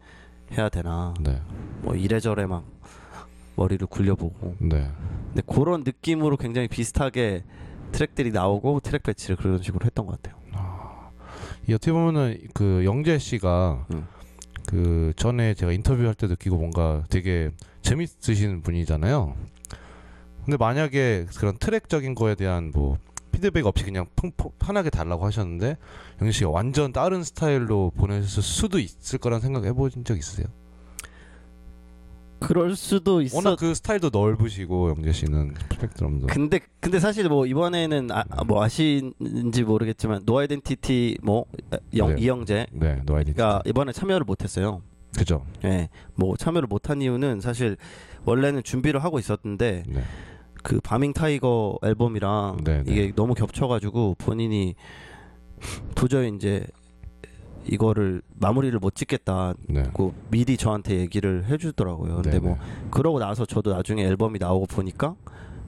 해야 0.53 0.69
되나 0.69 1.13
네. 1.21 1.41
뭐 1.83 1.95
이래저래 1.95 2.47
막 2.47 2.65
머리를 3.57 3.87
굴려보고 3.87 4.57
네. 4.61 4.91
근데 5.27 5.43
그런 5.47 5.83
느낌으로 5.85 6.37
굉장히 6.37 6.69
비슷하게 6.69 7.45
트랙들이 7.93 8.31
나오고 8.31 8.81
트랙 8.81 9.03
배치를 9.03 9.37
그런 9.37 9.63
식으로 9.63 9.85
했던 9.85 10.07
것 10.07 10.23
같아요. 10.23 10.43
이 11.67 11.73
어떻게 11.75 11.93
보면은 11.93 12.39
그 12.55 12.85
영재 12.85 13.19
씨가 13.19 13.87
음. 13.93 14.07
그 14.67 15.13
전에 15.17 15.55
제가 15.55 15.73
인터뷰할 15.73 16.15
때 16.15 16.27
느끼고 16.27 16.57
뭔가 16.57 17.05
되게 17.11 17.51
재밌으신 17.83 18.63
분이잖아요. 18.63 19.35
근데 20.45 20.57
만약에 20.57 21.27
그런 21.37 21.57
트랙적인 21.59 22.15
거에 22.15 22.35
대한 22.35 22.71
뭐 22.75 22.99
피드백 23.35 23.67
없이 23.67 23.85
그냥 23.85 24.07
펑펑 24.15 24.53
편하게 24.59 24.91
달라고 24.91 25.27
하셨는데 25.27 25.77
영재 26.21 26.33
씨가 26.33 26.51
완전 26.51 26.93
다른 26.93 27.25
스타일로 27.25 27.93
보냈을 27.97 28.43
수도 28.43 28.79
있을 28.79 29.19
거란 29.19 29.41
생각 29.41 29.65
해보신 29.65 30.05
적 30.05 30.17
있으세요? 30.17 30.47
그럴 32.39 32.77
수도 32.77 33.23
있어. 33.23 33.37
워낙 33.37 33.57
그 33.59 33.75
스타일도 33.75 34.11
넓으시고 34.13 34.91
영재 34.91 35.13
씨는 35.13 35.55
스펙트럼도 35.73 36.27
근데 36.27 36.61
근데 36.79 37.01
사실 37.01 37.29
뭐 37.29 37.47
이번에는 37.47 38.11
아, 38.13 38.25
아, 38.29 38.45
뭐 38.45 38.63
아시는지 38.63 39.65
모르겠지만 39.65 40.25
No 40.27 40.39
Identity 40.39 41.19
뭐 41.23 41.47
영, 41.97 42.15
네. 42.15 42.23
이영재가 42.23 42.67
네 42.73 43.01
No 43.05 43.12
Identity 43.12 43.41
이번에 43.67 43.93
참여를 43.93 44.25
못했어요. 44.25 44.83
그죠? 45.17 45.47
예, 45.65 45.89
뭐 46.15 46.37
참여를 46.37 46.67
못한 46.69 47.01
이유는 47.01 47.41
사실 47.41 47.77
원래는 48.25 48.63
준비를 48.63 49.03
하고 49.03 49.19
있었는데 49.19 49.85
네. 49.87 50.03
그 50.65 50.81
Balming 50.81 51.13
Tiger 51.13 51.79
앨범이랑 51.83 52.57
네, 52.65 52.83
네. 52.83 52.91
이게 52.91 53.13
너무 53.15 53.35
겹쳐가지고 53.35 54.17
본인이 54.19 54.75
도저히 55.95 56.33
이제 56.35 56.67
이거를 57.67 58.23
마무리를 58.35 58.79
못 58.79 58.95
짓겠다고 58.95 59.55
네. 59.69 59.85
미리 60.31 60.57
저한테 60.57 60.99
얘기를 61.01 61.45
해주더라고요. 61.45 62.17
근데 62.17 62.31
네, 62.31 62.39
뭐 62.39 62.55
네. 62.55 62.61
그러고 62.91 63.19
나서 63.19 63.45
저도 63.45 63.73
나중에 63.75 64.05
앨범이 64.05 64.39
나오고 64.39 64.67
보니까 64.67 65.15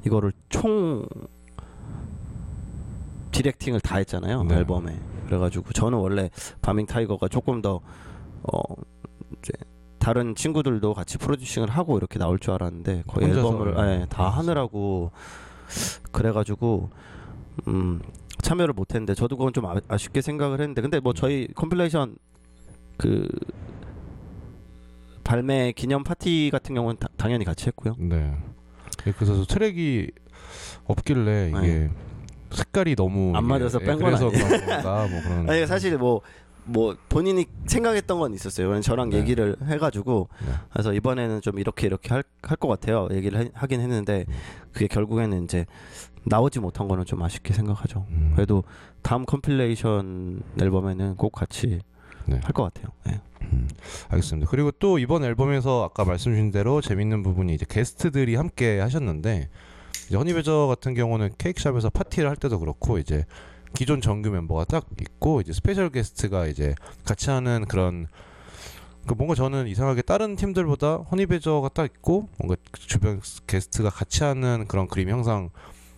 이거를 0.06 0.32
총 0.48 1.06
디렉팅을 3.32 3.80
다 3.80 3.98
했잖아요 3.98 4.44
네. 4.44 4.54
앨범에 4.54 4.98
그래가지고 5.26 5.72
저는 5.72 5.98
원래 5.98 6.30
바밍 6.62 6.86
타이거가 6.86 7.28
조금 7.28 7.60
더 7.60 7.80
어, 8.44 8.60
이제 9.38 9.52
다른 10.06 10.36
친구들도 10.36 10.94
같이 10.94 11.18
프로듀싱을 11.18 11.68
하고 11.68 11.98
이렇게 11.98 12.20
나올 12.20 12.38
줄 12.38 12.52
알았는데 12.52 13.02
거의 13.08 13.26
혼자서, 13.26 13.48
앨범을 13.48 13.74
네. 13.74 14.02
예, 14.02 14.06
다 14.08 14.28
하느라고 14.28 15.10
그래가지고 16.12 16.90
음 17.66 18.00
참여를 18.40 18.72
못했는데 18.72 19.14
저도 19.14 19.36
그건 19.36 19.52
좀 19.52 19.66
아, 19.66 19.74
아쉽게 19.88 20.20
생각을 20.20 20.60
했는데 20.60 20.80
근데 20.80 21.00
뭐 21.00 21.12
저희 21.12 21.48
컴필레이션 21.56 22.18
그 22.96 23.26
발매 25.24 25.72
기념 25.72 26.04
파티 26.04 26.50
같은 26.52 26.76
경우는 26.76 26.98
다- 27.00 27.08
당연히 27.16 27.44
같이 27.44 27.66
했고요. 27.66 27.96
네. 27.98 28.32
예, 29.08 29.10
그래서 29.10 29.44
트랙이 29.44 30.06
없길래 30.84 31.48
이게 31.48 31.90
색깔이 32.52 32.94
너무 32.94 33.32
네. 33.32 33.38
안 33.38 33.44
맞아서 33.44 33.80
예, 33.82 33.86
뺀건 33.86 34.14
아니에요. 34.14 34.30
뭐 34.30 35.20
그런. 35.24 35.50
아니 35.50 35.66
사실 35.66 35.98
뭐 35.98 36.20
뭐 36.66 36.96
본인이 37.08 37.46
생각했던 37.66 38.18
건 38.18 38.34
있었어요. 38.34 38.80
저랑 38.80 39.10
네. 39.10 39.18
얘기를 39.18 39.56
해가지고 39.64 40.28
네. 40.44 40.52
그래서 40.72 40.92
이번에는 40.92 41.40
좀 41.40 41.58
이렇게 41.58 41.86
이렇게 41.86 42.08
할 42.12 42.24
할 42.42 42.56
것 42.56 42.68
같아요. 42.68 43.08
얘기를 43.10 43.40
해- 43.40 43.50
하긴 43.54 43.80
했는데 43.80 44.24
음. 44.28 44.34
그게 44.72 44.86
결국에는 44.86 45.44
이제 45.44 45.66
나오지 46.24 46.60
못한 46.60 46.86
거는 46.88 47.04
좀 47.04 47.22
아쉽게 47.22 47.52
생각하죠. 47.54 48.06
음. 48.10 48.32
그래도 48.34 48.62
다음 49.02 49.24
컴필레이션 49.24 50.42
앨범에는 50.60 51.16
꼭 51.16 51.30
같이 51.32 51.80
네. 52.26 52.40
할것 52.42 52.72
같아요. 52.74 52.92
네. 53.04 53.20
음, 53.52 53.68
알겠습니다. 54.08 54.48
그리고 54.50 54.70
또 54.72 54.98
이번 54.98 55.22
앨범에서 55.24 55.84
아까 55.84 56.04
말씀 56.04 56.32
주신 56.32 56.50
대로 56.50 56.80
재밌는 56.80 57.22
부분이 57.22 57.54
이제 57.54 57.64
게스트들이 57.68 58.34
함께 58.34 58.80
하셨는데 58.80 59.48
이제 60.08 60.16
Honey 60.16 60.39
Badger 60.39 60.66
같은 60.68 60.94
경우는 60.94 61.30
Cakeshop에서 61.38 61.90
파티를 61.90 62.28
할 62.28 62.36
때도 62.36 62.58
그렇고 62.58 62.98
이제 62.98 63.24
기존 63.76 64.00
정규 64.00 64.30
멤버가 64.30 64.64
딱 64.64 64.86
있고 65.02 65.42
이제 65.42 65.52
스페셜 65.52 65.90
게스트가 65.90 66.46
이제 66.46 66.74
같이 67.04 67.28
하는 67.28 67.66
그런 67.66 68.06
그 69.06 69.12
뭔가 69.12 69.34
저는 69.34 69.68
이상하게 69.68 70.00
다른 70.00 70.34
팀들보다 70.34 70.96
허니베저가 70.96 71.68
딱 71.68 71.84
있고 71.84 72.30
뭔가 72.38 72.56
주변 72.72 73.20
게스트가 73.46 73.90
같이 73.90 74.24
하는 74.24 74.64
그런 74.66 74.88
그림이 74.88 75.12
항상 75.12 75.50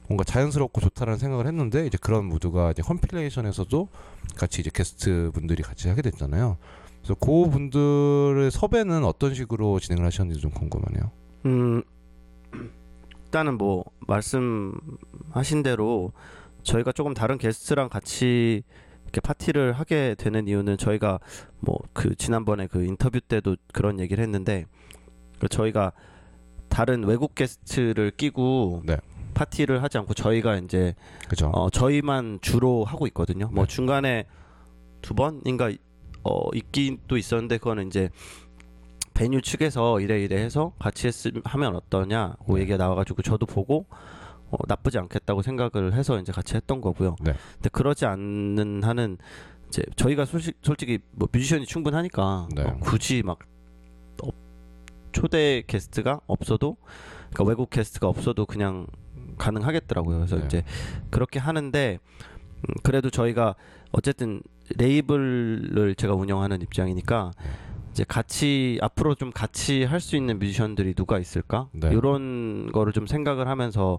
뭔가 0.09 0.25
자연스럽고 0.25 0.81
좋다라는 0.81 1.21
생각을 1.21 1.47
했는데 1.47 1.87
이제 1.87 1.97
그런 2.01 2.25
무드가 2.25 2.73
이제 2.73 2.83
컴필레이션에서도 2.83 3.89
같이 4.37 4.61
이제 4.61 4.71
게스트 4.75 5.31
분들이 5.33 5.63
같이 5.63 5.89
하게 5.89 6.03
됐잖아요. 6.03 6.57
그래서 6.99 7.15
그 7.15 7.49
분들의 7.49 8.51
섭외는 8.51 9.05
어떤 9.05 9.35
식으로 9.35 9.79
진행을 9.79 10.05
하셨는지 10.05 10.41
좀 10.41 10.51
궁금하네요. 10.51 11.13
음 11.47 11.83
일단은 13.27 13.57
뭐 13.57 13.85
말씀하신 14.09 15.63
대로 15.63 16.11
저희가 16.69 16.93
조금 16.93 17.15
다른 17.15 17.39
게스트랑 17.39 17.89
같이 17.89 18.63
이렇게 19.05 19.21
파티를 19.21 19.73
하게 19.73 20.15
되는 20.19 20.47
이유는 20.47 20.77
저희가 20.77 21.19
뭐 21.61 21.79
그 21.99 22.15
지난번에 22.15 22.69
그 22.69 22.85
인터뷰 22.85 23.21
때도 23.21 23.57
그런 23.73 23.99
얘기를 23.99 24.23
했는데 24.23 24.67
그 25.41 25.49
저희가 25.49 25.93
다른 26.69 27.03
외국 27.03 27.35
게스트를 27.35 28.13
끼고 28.13 28.83
네. 28.85 28.99
파티를 29.35 29.83
하지 29.83 29.99
않고 29.99 30.15
저희가 30.15 30.57
이제 30.59 30.95
그죠? 31.29 31.49
어 31.49 31.71
저희만 31.71 32.39
주로 32.41 32.85
하고 32.85 33.07
있거든요. 33.09 33.49
뭐 33.53 33.65
네. 33.65 33.75
중간에 33.75 34.27
두 35.03 35.15
번인가 35.15 35.73
어 36.23 36.49
있긴 36.55 36.99
또 37.09 37.17
있었는데 37.17 37.59
그거는 37.59 37.89
이제 37.89 38.11
베뉴 39.15 39.41
측에서 39.43 39.99
이래 39.99 40.23
이래 40.23 40.37
해서 40.37 40.73
같이 40.79 41.09
했으면 41.09 41.43
하면 41.45 41.75
어떠냐고 41.75 42.57
네. 42.57 42.63
얘기가 42.63 42.77
나와가지고 42.77 43.23
저도 43.23 43.47
보고 43.47 43.87
어, 44.51 44.57
나쁘지 44.67 44.99
않겠다고 44.99 45.43
생각을 45.43 45.95
해서 45.95 46.19
이제 46.19 46.33
같이 46.33 46.55
했던 46.55 46.81
거고요. 46.81 47.17
네. 47.21 47.35
근데 47.55 47.69
그러지 47.71 48.07
않는 48.07 48.83
한은 48.83 49.19
이제 49.69 49.83
저희가 49.97 50.25
솔직, 50.25 50.57
솔직히 50.63 50.99
뭐 51.13 51.29
뮤지션이 51.31 51.67
충분하니까 51.67 52.49
네. 52.55 52.63
어, 52.63 52.77
굳이 52.81 53.23
막 53.23 53.39
어, 54.23 54.29
초대 55.13 55.63
게스트가 55.67 56.21
없어도 56.27 56.77
그러니까 57.31 57.45
외국 57.45 57.71
게스트가 57.71 58.09
없어도 58.09 58.47
그냥 58.47 58.87
가능하겠더라고요. 59.37 60.17
그래서 60.17 60.37
네. 60.37 60.45
이제 60.47 60.65
그렇게 61.11 61.39
하는데 61.39 61.99
음, 62.01 62.75
그래도 62.83 63.11
저희가 63.11 63.55
어쨌든 63.93 64.43
레이블을 64.77 65.95
제가 65.97 66.15
운영하는 66.15 66.63
입장이니까 66.63 67.33
네. 67.39 67.51
이제 67.99 68.05
같이 68.07 68.79
앞으로 68.81 69.17
좀 69.17 69.33
같이 69.33 69.83
할 69.83 69.99
수 69.99 70.15
있는 70.15 70.39
뮤지션들이 70.39 70.95
누가 70.95 71.19
있을까 71.19 71.69
네. 71.73 71.89
이런 71.89 72.71
거를 72.71 72.93
좀 72.93 73.09
생각을 73.09 73.49
하면서 73.49 73.99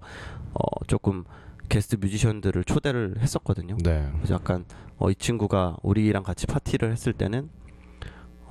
어 0.54 0.86
조금 0.88 1.26
게스트 1.68 1.98
뮤지션들을 1.98 2.64
초대를 2.64 3.16
했었거든요. 3.20 3.76
네. 3.84 4.10
그래서 4.16 4.36
약간 4.36 4.64
어, 4.98 5.12
이 5.12 5.16
친구가 5.16 5.76
우리랑 5.84 6.24
같이 6.24 6.48
파티를 6.48 6.94
했을 6.94 7.12
때는 7.12 7.50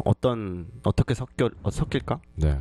어떤 0.05 0.67
어떻게 0.85 1.15
섞여 1.15 1.49
어, 1.63 1.71
섞일까 1.71 2.21
네. 2.37 2.61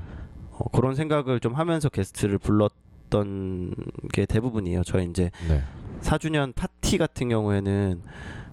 어, 0.52 0.70
그런 0.72 0.96
생각을 0.96 1.42
좀 1.42 1.54
하면서 1.54 1.90
게스트를 1.90 2.38
불렀던 2.38 3.74
게 4.14 4.26
대부분이에요. 4.26 4.84
저희 4.84 5.06
이제 5.10 5.30
네. 5.50 5.62
4주년 6.00 6.56
파티 6.56 6.98
같은 6.98 7.28
경우에는 7.28 8.02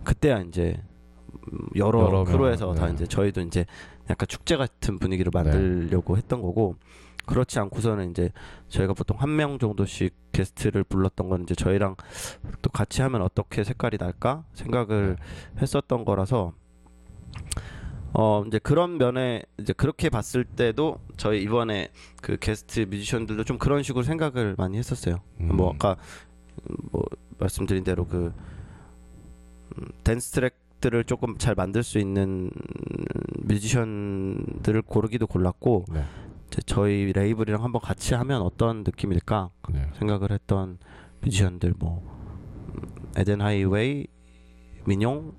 그때야 0.03 0.41
이제 0.41 0.77
음, 0.77 0.94
여러, 1.77 2.01
여러 2.03 2.25
명, 2.25 2.25
크루에서 2.25 2.75
다 2.75 2.87
네. 2.87 2.95
이제 2.95 3.07
저희도 3.07 3.41
이제 3.43 3.67
약간 4.11 4.27
축제 4.29 4.57
같은 4.57 4.99
분위기를 4.99 5.31
만들려고 5.35 6.17
했던 6.17 6.43
거고 6.43 6.77
그렇지 7.27 7.59
않고서는 7.59 8.11
이제 8.11 8.31
저희가 8.69 8.93
보통 8.93 9.19
한 9.19 9.31
명 9.37 9.59
정도씩 9.59 10.15
게스트를 10.33 10.85
불렀던 10.85 11.29
건 11.29 11.43
이제 11.45 11.55
저희랑 11.55 11.97
또 12.61 12.71
같이 12.71 13.01
하면 13.03 13.23
어떻게 13.23 13.65
색깔이 13.65 13.97
날까 13.99 14.45
생각을 14.53 15.17
했었던 15.61 16.05
거라서 16.05 16.53
어 18.13 18.45
이제 18.47 18.59
그런 18.61 18.99
면에 18.99 19.43
이제 19.59 19.73
그렇게 19.73 20.09
봤을 20.09 20.45
때도 20.45 20.99
저희 21.17 21.43
이번에 21.43 21.89
그 22.23 22.37
게스트 22.37 22.81
뮤지션들도 22.89 23.43
좀 23.45 23.59
그런 23.59 23.83
식으로 23.83 24.05
생각을 24.05 24.55
많이 24.57 24.79
했었어요. 24.79 25.21
음. 25.41 25.57
뭐 25.57 25.73
아까 25.73 25.97
음, 26.71 26.77
뭐 26.93 27.03
말씀드린 27.39 27.83
대로 27.83 28.07
그 28.07 28.33
음, 29.79 29.87
댄스 30.05 30.31
트랙 30.33 30.55
들을 30.85 31.03
조금 31.05 31.39
잘 31.39 31.55
만들 31.55 31.83
수 31.83 31.99
있는 31.99 32.51
뮤지션들을 33.39 34.83
고르기도 34.83 35.27
골랐고 35.27 35.87
네. 35.91 36.05
저희 36.67 37.11
레이블이랑 37.15 37.65
한번 37.65 37.81
같이 37.81 38.13
하면 38.13 38.43
어떤 38.43 38.85
느낌일까 38.85 39.49
네. 39.71 39.89
생각을 39.99 40.31
했던 40.31 40.77
뮤지션들 41.23 41.73
뭐 41.79 42.03
음, 42.75 42.83
Eden 43.17 43.41
Highway, 43.41 44.09
민용, 44.85 45.33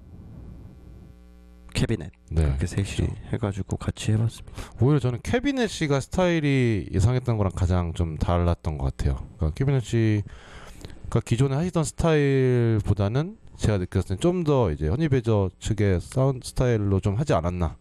Cabinett 1.75 2.11
네. 2.31 2.41
이렇게 2.41 2.65
셋이 2.65 3.07
해가지고 3.31 3.77
같이 3.77 4.13
해봤습니다. 4.13 4.57
오히려 4.81 4.97
저는 4.97 5.19
Cabinett 5.21 5.69
씨가 5.69 5.99
스타일이 5.99 6.89
예상했던 6.91 7.37
거랑 7.37 7.51
가장 7.55 7.93
좀 7.93 8.17
달랐던 8.17 8.79
것 8.79 8.85
같아요. 8.97 9.27
그러니까 9.37 9.53
Cabinett 9.53 9.83
씨가 9.83 11.19
기존에 11.23 11.55
하시던 11.55 11.83
스타일보다는 11.83 13.44
제가 13.57 13.77
느꼈을 13.79 14.15
때 14.17 14.21
좀 14.21 14.43
더 14.43 14.71
이제 14.71 14.87
Honey 14.87 15.15
Badger 15.15 15.49
측의 15.59 16.01
사운드 16.01 16.47
스타일로 16.47 16.99
좀 16.99 17.15
하지 17.15 17.33
않았나. 17.33 17.75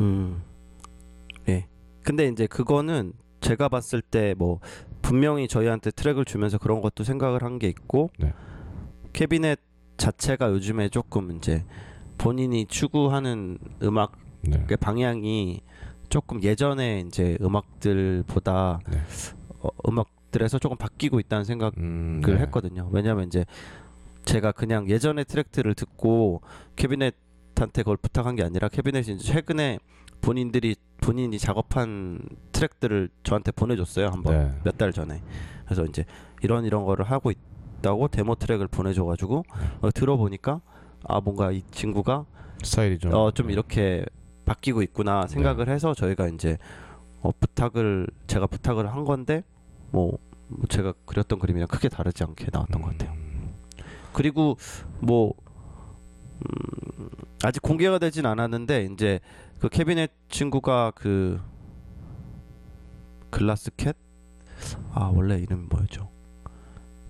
음, 0.00 0.42
예. 1.48 1.66
근데 2.02 2.26
이제 2.28 2.46
그거는 2.46 3.12
제가 3.40 3.68
봤을 3.68 4.02
때 4.02 4.34
뭐 4.36 4.60
분명히 5.02 5.48
저희한테 5.48 5.90
트랙을 5.90 6.24
주면서 6.24 6.58
그런 6.58 6.80
것도 6.80 7.04
생각을 7.04 7.42
한 7.42 7.58
게 7.58 7.68
있고 7.68 8.10
네. 8.18 8.32
캐비넷 9.12 9.58
자체가 9.96 10.50
요즘에 10.50 10.88
조금 10.88 11.32
이제 11.32 11.64
본인이 12.18 12.66
추구하는 12.66 13.58
음악의 13.82 14.08
네. 14.42 14.76
방향이 14.76 15.62
조금 16.10 16.42
예전에 16.42 17.04
이제 17.06 17.36
음악들보다 17.40 18.80
네. 18.90 18.98
어, 19.60 19.68
음악들에서 19.88 20.58
조금 20.58 20.76
바뀌고 20.76 21.18
있다는 21.20 21.44
생각을 21.44 21.72
음, 21.78 22.20
네. 22.24 22.36
했거든요. 22.38 22.88
왜냐하면 22.92 23.26
이제 23.26 23.44
제가 24.30 24.52
그냥 24.52 24.88
예전의 24.88 25.24
트랙들을 25.24 25.74
듣고 25.74 26.40
캐비넷한테 26.76 27.82
그걸 27.82 27.96
부탁한 27.96 28.36
게 28.36 28.44
아니라 28.44 28.68
캐비넷이 28.68 29.18
최근에 29.18 29.78
본인들이 30.20 30.76
본인이 31.00 31.38
작업한 31.38 32.20
트랙들을 32.52 33.08
저한테 33.24 33.50
보내줬어요 33.52 34.08
한번 34.08 34.34
네. 34.38 34.54
몇달 34.64 34.92
전에. 34.92 35.22
그래서 35.64 35.84
이제 35.84 36.04
이런 36.42 36.64
이런 36.64 36.84
거를 36.84 37.04
하고 37.06 37.32
있다고 37.32 38.08
데모 38.08 38.34
트랙을 38.36 38.68
보내줘가지고 38.68 39.44
어, 39.80 39.90
들어보니까 39.90 40.60
아 41.08 41.20
뭔가 41.20 41.50
이 41.50 41.62
친구가 41.70 42.26
스타일이 42.62 42.98
좀 42.98 43.12
어 43.14 43.30
좀 43.32 43.50
이렇게 43.50 44.04
바뀌고 44.44 44.82
있구나 44.82 45.26
생각을 45.26 45.68
해서 45.68 45.94
저희가 45.94 46.28
이제 46.28 46.58
어 47.22 47.30
부탁을 47.32 48.06
제가 48.26 48.46
부탁을 48.46 48.92
한 48.92 49.04
건데 49.04 49.42
뭐, 49.90 50.18
뭐 50.48 50.66
제가 50.68 50.92
그렸던 51.06 51.38
그림이랑 51.38 51.66
크게 51.68 51.88
다르지 51.88 52.22
않게 52.24 52.46
나왔던 52.52 52.82
것 52.82 52.90
같아요. 52.96 53.29
음, 54.10 54.12
그리고 54.12 54.56
뭐 55.00 55.34
음, 56.42 57.08
아직 57.42 57.62
공개가 57.62 57.98
되진 57.98 58.26
않았는데 58.26 58.88
이제 58.92 59.20
그 59.58 59.68
Cabinett 59.68 60.10
친구가 60.28 60.92
그 60.94 61.40
Glass 63.30 63.70
Cat? 63.76 63.96
아 64.92 65.10
원래 65.14 65.36
이름 65.38 65.68
뭐였죠? 65.70 66.10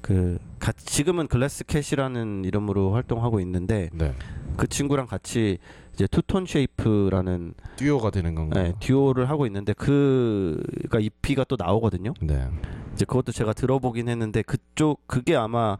그 0.00 0.38
가, 0.58 0.72
지금은 0.72 1.26
Glass 1.28 1.64
Cat이라는 1.64 2.44
이름으로 2.44 2.92
활동하고 2.92 3.40
있는데 3.40 3.90
네. 3.92 4.14
그 4.56 4.66
친구랑 4.66 5.06
같이 5.06 5.58
이제 5.94 6.06
Two 6.06 6.23
Tone 6.23 6.46
Shape라는 6.46 7.54
듀오가 7.76 8.10
되는 8.10 8.34
건가요? 8.34 8.64
네, 8.64 8.72
듀오를 8.80 9.28
하고 9.28 9.46
있는데 9.46 9.72
그가 9.74 10.98
EP가 11.00 11.44
또 11.44 11.56
나오거든요. 11.58 12.14
네. 12.22 12.48
이제 12.94 13.04
그것도 13.04 13.32
제가 13.32 13.52
들어보긴 13.52 14.08
했는데 14.08 14.42
그쪽 14.42 15.06
그게 15.06 15.36
아마 15.36 15.76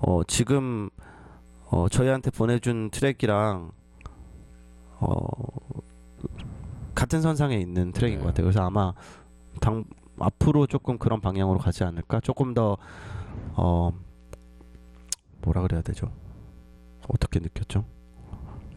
어 0.00 0.22
지금 0.24 0.90
어, 1.70 1.88
저희한테 1.88 2.30
보내준 2.30 2.90
트랙이랑 2.90 3.72
어, 5.00 5.18
같은 6.94 7.20
선상에 7.20 7.56
있는 7.56 7.92
트랙인 7.92 8.18
네. 8.18 8.22
것 8.22 8.28
같아요. 8.28 8.44
그래서 8.44 8.62
아마 8.64 8.94
당 9.60 9.84
앞으로 10.18 10.66
조금 10.66 10.98
그런 10.98 11.20
방향으로 11.20 11.58
가지 11.58 11.84
않을까? 11.84 12.20
조금 12.20 12.54
더 12.54 12.76
어, 13.54 13.92
뭐라 15.42 15.62
그래야 15.62 15.82
되죠? 15.82 16.10
어떻게 17.08 17.38
느꼈죠? 17.38 17.84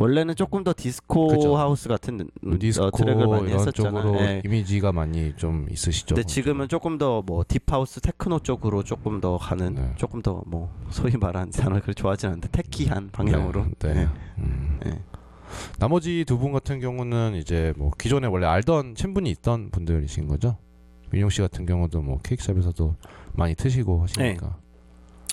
원래는 0.02 0.36
조금 0.36 0.64
더 0.64 0.74
디스코 0.76 1.28
그죠. 1.28 1.56
하우스 1.58 1.88
같은 1.88 2.28
음, 2.46 2.60
디스코 2.60 2.86
어, 2.88 2.92
트랙을 2.92 3.28
많이 3.28 3.48
이런 3.48 3.60
했었잖아요. 3.60 4.02
쪽으로 4.04 4.20
예. 4.22 4.42
이미지가 4.46 4.92
많이 4.92 5.34
좀 5.36 5.68
있으시죠. 5.70 6.16
근데 6.16 6.26
지금은 6.28 6.68
조금 6.68 6.98
더 6.98 7.22
뭐 7.26 7.44
deep 7.48 7.71
house 7.71 8.00
테크노 8.02 8.40
쪽으로 8.40 8.84
조금 8.84 9.22
더 9.22 9.38
가는 9.38 9.76
네. 9.76 9.94
조금 9.98 10.22
더 10.22 10.42
뭐 10.48 10.70
소위 10.90 11.16
말하는 11.18 11.52
그렇게 11.52 11.94
좋아하지 11.94 12.26
않는데 12.28 12.50
techy한 12.52 13.10
방향으로 13.12 13.66
네. 13.80 13.94
네. 13.94 13.94
네. 13.94 14.08
음. 14.40 14.80
네. 14.84 15.00
나머지 15.80 16.24
두 16.26 16.38
분 16.38 16.52
같은 16.54 16.80
경우는 16.80 17.36
이제 17.36 17.74
뭐 17.78 17.92
기존에 17.98 18.28
원래 18.28 18.48
알던 18.48 18.96
친분이 18.96 19.30
있던 19.32 19.70
분들이신 19.72 20.28
거죠? 20.28 20.58
민용 21.12 21.30
씨 21.30 21.42
같은 21.42 21.66
경우도 21.66 22.02
뭐 22.02 22.20
Cakeshop에서도 22.24 22.96
많이 23.34 23.54
트시고 23.54 24.02
하시니까. 24.04 24.58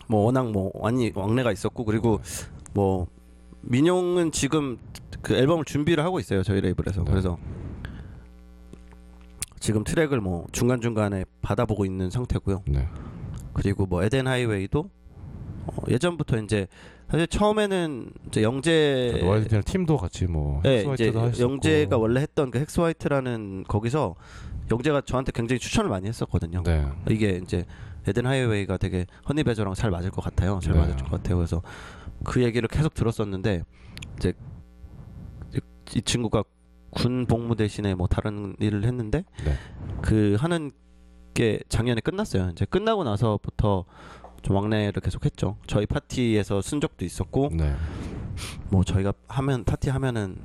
뭐 0.09 0.25
워낙 0.25 0.51
뭐 0.51 0.73
많이 0.83 1.13
왕래가 1.15 1.53
있었고 1.53 1.85
그리고 1.85 2.21
뭐 2.75 3.07
민용은 3.63 4.33
지금 4.33 4.79
그 5.23 5.35
앨범을 5.35 5.65
준비를 5.65 6.05
하고 6.05 6.21
있어요 6.21 6.43
저희 6.43 6.61
레이블에서 6.61 7.03
네. 7.05 7.11
그래서 7.11 7.39
지금 9.61 9.85
트랙을 9.85 10.21
뭐 10.21 10.47
중간 10.53 10.81
중간에 10.81 11.25
받아보고 11.43 11.85
있는 11.85 12.11
상태고요. 12.11 12.63
네. 12.69 12.89
그리고 13.53 13.87
뭐 13.87 14.03
Eden 14.05 14.27
Highway도 14.27 14.91
어, 15.67 15.77
예전부터 15.89 16.39
이제 16.39 16.69
사실 17.11 17.27
처음에는 17.27 18.13
이제 18.29 18.43
영재 18.43 19.19
노아이드랑 19.21 19.63
팀도 19.65 19.97
같이 19.97 20.27
뭐 20.27 20.61
네, 20.63 20.83
이제 20.83 20.91
Hex 20.93 21.01
White도 21.01 21.21
하셨고. 21.21 21.43
영재가 21.53 21.97
원래 21.99 22.21
했던 22.21 22.51
그 22.51 22.59
Hex 22.61 22.81
White라는 22.81 23.65
거기서 23.67 24.15
영재가 24.71 25.03
저한테 25.03 25.33
굉장히 25.35 25.59
추천을 25.59 25.91
많이 25.91 26.07
했었거든요. 26.07 26.63
네. 26.63 26.87
이게 27.09 27.41
이제 27.43 27.65
Eden 28.07 28.27
Highway가 28.27 28.77
되게 28.77 29.07
Honey 29.29 29.43
Badger랑 29.43 29.75
잘 29.75 29.91
맞을 29.91 30.11
것 30.11 30.23
같아요. 30.23 30.61
잘 30.63 30.75
네. 30.75 30.81
맞을 30.81 30.97
것 30.97 31.11
같아요. 31.11 31.37
그래서 31.37 31.63
그 32.25 32.43
얘기를 32.43 32.69
계속 32.69 32.95
들었었는데 32.95 33.63
이제 34.19 34.33
이- 35.55 35.61
이 35.97 36.03
친구가 36.03 36.45
군 36.91 37.27
복무 37.27 37.57
대신에 37.57 37.95
뭐 37.95 38.07
다른 38.07 38.57
일을 38.61 38.85
했는데 38.85 39.25
네. 39.45 39.53
그 40.03 40.37
하는 40.39 40.71
게 41.35 41.61
작년에 41.69 42.01
끝났어요. 42.01 42.51
이제 42.51 42.65
끝나고 42.65 43.05
나서부터 43.05 43.85
좀 44.43 44.57
왕래를 44.57 45.01
계속했죠. 45.03 45.59
저희 45.67 45.87
파티에서 45.87 46.63
쓴 46.63 46.81
적도 46.81 47.05
있었고 47.05 47.51
네. 47.53 47.75
뭐 48.71 48.85
저희가 48.85 49.13
하면 49.29 49.65
파티 49.65 49.91
하면은 49.91 50.37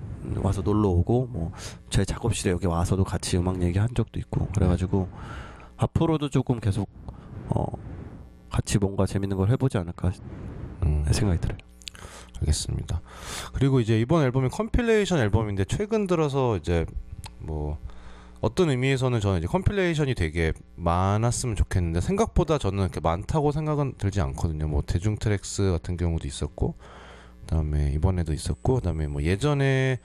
와서 0.42 0.62
놀러 0.62 0.90
오고 0.90 1.28
뭐 1.28 1.52
제 1.90 2.04
작업실에 2.06 2.52
여기 2.52 2.66
와서도 2.66 3.04
같이 3.04 3.38
음악 3.38 3.62
얘기한 3.62 3.90
적도 3.96 4.20
있고 4.20 4.48
그래가지고 4.48 5.08
앞으로도 5.78 6.30
조금 6.30 6.60
계속 6.60 6.90
어 7.50 7.66
같이 8.50 8.78
뭔가 8.80 9.06
재밌는 9.06 9.38
걸 9.38 9.50
해보지 9.52 9.78
않을까 9.78 10.12
음. 10.84 11.06
생각이 11.12 11.42
들어요. 11.42 11.58
알겠습니다. 12.40 13.02
그리고 13.54 13.80
이제 13.80 14.00
이번 14.00 14.24
앨범이 14.24 14.50
컴필레이션 14.50 15.20
앨범인데 15.20 15.66
최근 15.66 16.08
들어서 16.08 16.58
이제 16.58 16.86
뭐 17.40 17.78
어떤 18.42 18.70
의미에서는 18.70 19.22
저는 19.22 19.38
이제 19.40 19.48
컴필레이션이 19.48 20.16
되게 20.16 20.52
많았으면 20.76 21.56
좋겠는데 21.56 22.02
생각보다 22.02 22.58
저는 22.58 22.84
이렇게 22.84 23.00
많다고 23.00 23.52
생각은 23.54 23.94
들지 23.98 24.20
않거든요. 24.20 24.68
뭐 24.68 24.84
대중 24.86 25.16
Tracks 25.18 25.72
같은 25.72 25.96
경우도 25.96 26.28
있었고 26.28 26.76
그다음에 27.42 27.92
이번에도 27.94 28.34
있었고 28.34 28.76
그다음에 28.76 29.08
뭐 29.08 29.24
예전에 29.24 30.00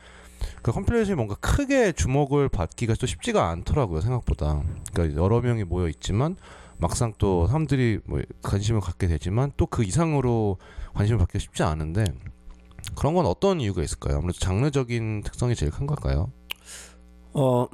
그 0.63 0.71
컴필레이션이 0.71 1.17
뭔가 1.17 1.35
크게 1.37 1.91
주목을 1.93 2.49
받기가 2.49 2.95
또 2.95 3.07
쉽지가 3.07 3.49
않더라고요 3.49 4.01
생각보다. 4.01 4.63
그러니까 4.93 5.21
여러 5.21 5.41
명이 5.41 5.65
모여 5.65 5.89
있지만 5.89 6.37
막상 6.79 7.13
또 7.19 7.47
사람들이 7.47 8.01
뭐 8.07 8.21
관심을 8.43 8.81
갖게 8.81 9.07
되지만 9.09 9.53
또 9.57 9.67
그 9.67 9.85
이상으로 9.85 10.59
관심을 10.95 11.19
받기가 11.19 11.39
쉽지 11.39 11.63
않은데 11.63 12.05
그런 12.97 13.15
건 13.15 13.27
어떤 13.27 13.61
이유가 13.61 13.83
있을까요? 13.83 14.19
아무래도 14.19 14.39
장르적인 14.39 15.23
특성이 15.23 15.55
제일 15.55 15.71
큰 15.71 15.87
걸까요? 15.87 16.33
어 17.33 17.69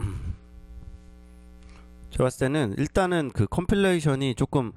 제가 2.10 2.24
봤을 2.24 2.46
때는 2.46 2.74
일단은 2.78 3.30
그 3.32 3.46
컴필레이션이 3.46 4.34
조금 4.34 4.72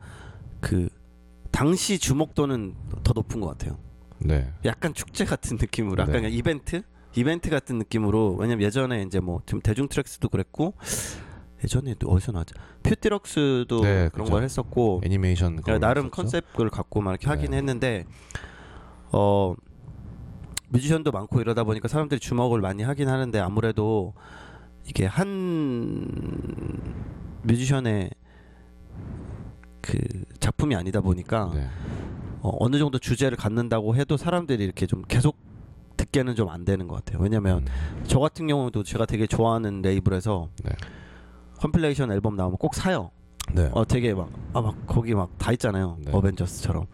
그 0.59 0.89
당시 1.51 1.97
주목도는 1.99 2.75
더 3.03 3.13
높은 3.13 3.41
것 3.41 3.47
같아요. 3.47 3.77
네, 4.19 4.51
약간 4.65 4.93
축제 4.93 5.25
같은 5.25 5.57
느낌으로 5.57 6.01
약간 6.01 6.23
네. 6.23 6.29
이벤트 6.29 6.81
이벤트 7.15 7.49
같은 7.49 7.77
느낌으로 7.77 8.35
왜냐면 8.39 8.65
예전에 8.65 9.03
이제 9.03 9.19
뭐 9.19 9.41
지금 9.45 9.61
대중 9.61 9.87
Tracks도 9.87 10.29
그랬고 10.29 10.73
예전에도 11.63 12.09
어디서 12.09 12.31
나왔죠 12.33 12.55
퓨티럭스도 12.83 13.81
네, 13.81 14.09
그런 14.13 14.25
그죠. 14.25 14.31
걸 14.31 14.43
했었고 14.43 15.01
애니메이션 15.03 15.55
거 15.61 15.79
나름 15.79 16.05
있었죠? 16.05 16.15
컨셉을 16.21 16.69
갖고 16.69 17.01
막 17.01 17.11
이렇게 17.11 17.27
하긴 17.27 17.51
네. 17.51 17.57
했는데 17.57 18.05
어 19.11 19.55
뮤지션도 20.69 21.11
많고 21.11 21.41
이러다 21.41 21.63
보니까 21.63 21.87
사람들이 21.87 22.19
주목을 22.19 22.61
많이 22.61 22.83
하긴 22.83 23.07
하는데 23.09 23.39
아무래도 23.39 24.13
이게 24.85 25.05
한 25.05 26.07
뮤지션의 27.43 28.09
그 29.81 29.97
작품이 30.39 30.75
아니다 30.75 31.01
보니까 31.01 31.51
네, 31.53 31.67
어, 32.41 32.51
어느 32.59 32.77
정도 32.77 32.99
주제를 32.99 33.37
갖는다고 33.37 33.95
해도 33.95 34.17
사람들이 34.17 34.63
이렇게 34.63 34.85
좀 34.85 35.01
계속 35.07 35.37
듣게는 35.95 36.35
좀 36.35 36.49
안 36.49 36.63
되는 36.65 36.87
것 36.87 36.95
같아요. 37.03 37.21
왜냐면 37.21 37.59
음, 37.67 38.03
저 38.05 38.19
같은 38.19 38.47
경우도 38.47 38.83
제가 38.83 39.05
되게 39.05 39.25
좋아하는 39.27 39.81
레이블에서 39.81 40.49
네. 40.63 40.71
컴필레이션 41.59 42.11
앨범 42.11 42.35
나오면 42.35 42.57
꼭 42.57 42.75
사요. 42.75 43.11
네, 43.53 43.69
어 43.73 43.85
되게 43.85 44.13
막 44.13 44.29
아 44.53 44.61
막 44.61 44.75
거기 44.87 45.13
막 45.15 45.29
다 45.37 45.51
있잖아요. 45.53 45.97
네. 46.03 46.11
Avengers처럼. 46.11 46.85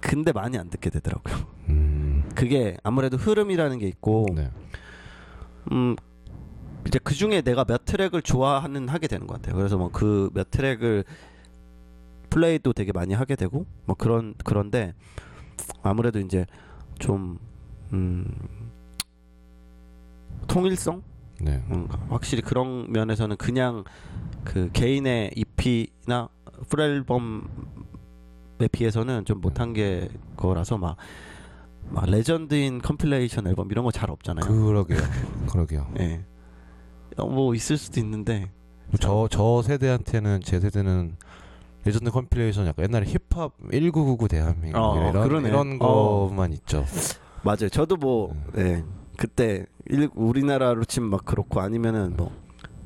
근데 0.00 0.32
많이 0.32 0.56
안 0.58 0.70
듣게 0.70 0.90
되더라고요. 0.90 1.34
음, 1.68 2.28
그게 2.34 2.76
아무래도 2.82 3.16
흐름이라는 3.16 3.78
게 3.78 3.86
있고 3.88 4.26
네, 4.34 4.50
음 5.72 5.94
이제 6.86 6.98
그 7.02 7.14
중에 7.14 7.42
내가 7.42 7.64
몇 7.64 7.84
트랙을 7.84 8.22
좋아하는 8.22 8.88
하게 8.88 9.06
되는 9.08 9.26
것 9.26 9.34
같아요. 9.34 9.56
그래서 9.56 9.76
뭐 9.76 9.90
그 9.90 10.30
몇 10.32 10.50
트랙을 10.50 11.04
플레이도 12.30 12.72
되게 12.72 12.92
많이 12.92 13.12
하게 13.12 13.34
되고 13.36 13.66
뭐 13.86 13.96
그런 13.96 14.34
그런데 14.44 14.94
아무래도 15.82 16.20
이제 16.20 16.46
좀 16.98 17.38
음, 17.92 18.24
통일성 20.46 21.02
네, 21.40 21.62
음, 21.70 21.88
확실히 22.08 22.42
그런 22.42 22.90
면에서는 22.92 23.36
그냥 23.36 23.84
그 24.44 24.70
개인의 24.72 25.32
EP나 25.36 26.28
풀앨범에 26.68 27.42
비해서는 28.72 29.24
좀 29.24 29.40
못한 29.40 29.72
게 29.72 30.08
거라서 30.36 30.76
막, 30.78 30.96
막 31.88 32.04
레전드인 32.08 32.80
컴필레이션 32.82 33.46
앨범 33.46 33.70
이런 33.70 33.84
거 33.84 33.90
잘 33.90 34.10
없잖아요. 34.10 34.46
그러게요, 34.46 34.98
그러게요. 35.50 35.86
예. 36.00 36.24
어, 37.16 37.26
뭐 37.26 37.54
있을 37.54 37.76
수도 37.76 38.00
있는데 38.00 38.50
저저 39.00 39.62
세대한테는 39.62 40.40
제 40.42 40.60
세대는 40.60 41.16
레전드 41.84 42.10
컴필레이션 42.10 42.66
약간 42.66 42.84
옛날에 42.84 43.06
힙합 43.06 43.52
1999 43.70 44.28
대한민국 44.28 44.78
어, 44.78 45.08
이런 45.10 45.28
그러네. 45.28 45.48
이런 45.48 45.78
어. 45.80 46.28
것만 46.28 46.52
있죠. 46.52 46.84
맞아요. 47.42 47.68
저도 47.70 47.96
뭐 47.96 48.34
예. 48.58 48.84
그때 49.20 49.66
일, 49.84 50.08
우리나라로 50.14 50.86
치면 50.86 51.10
막 51.10 51.26
그렇고 51.26 51.60
아니면은 51.60 52.16
뭐 52.16 52.32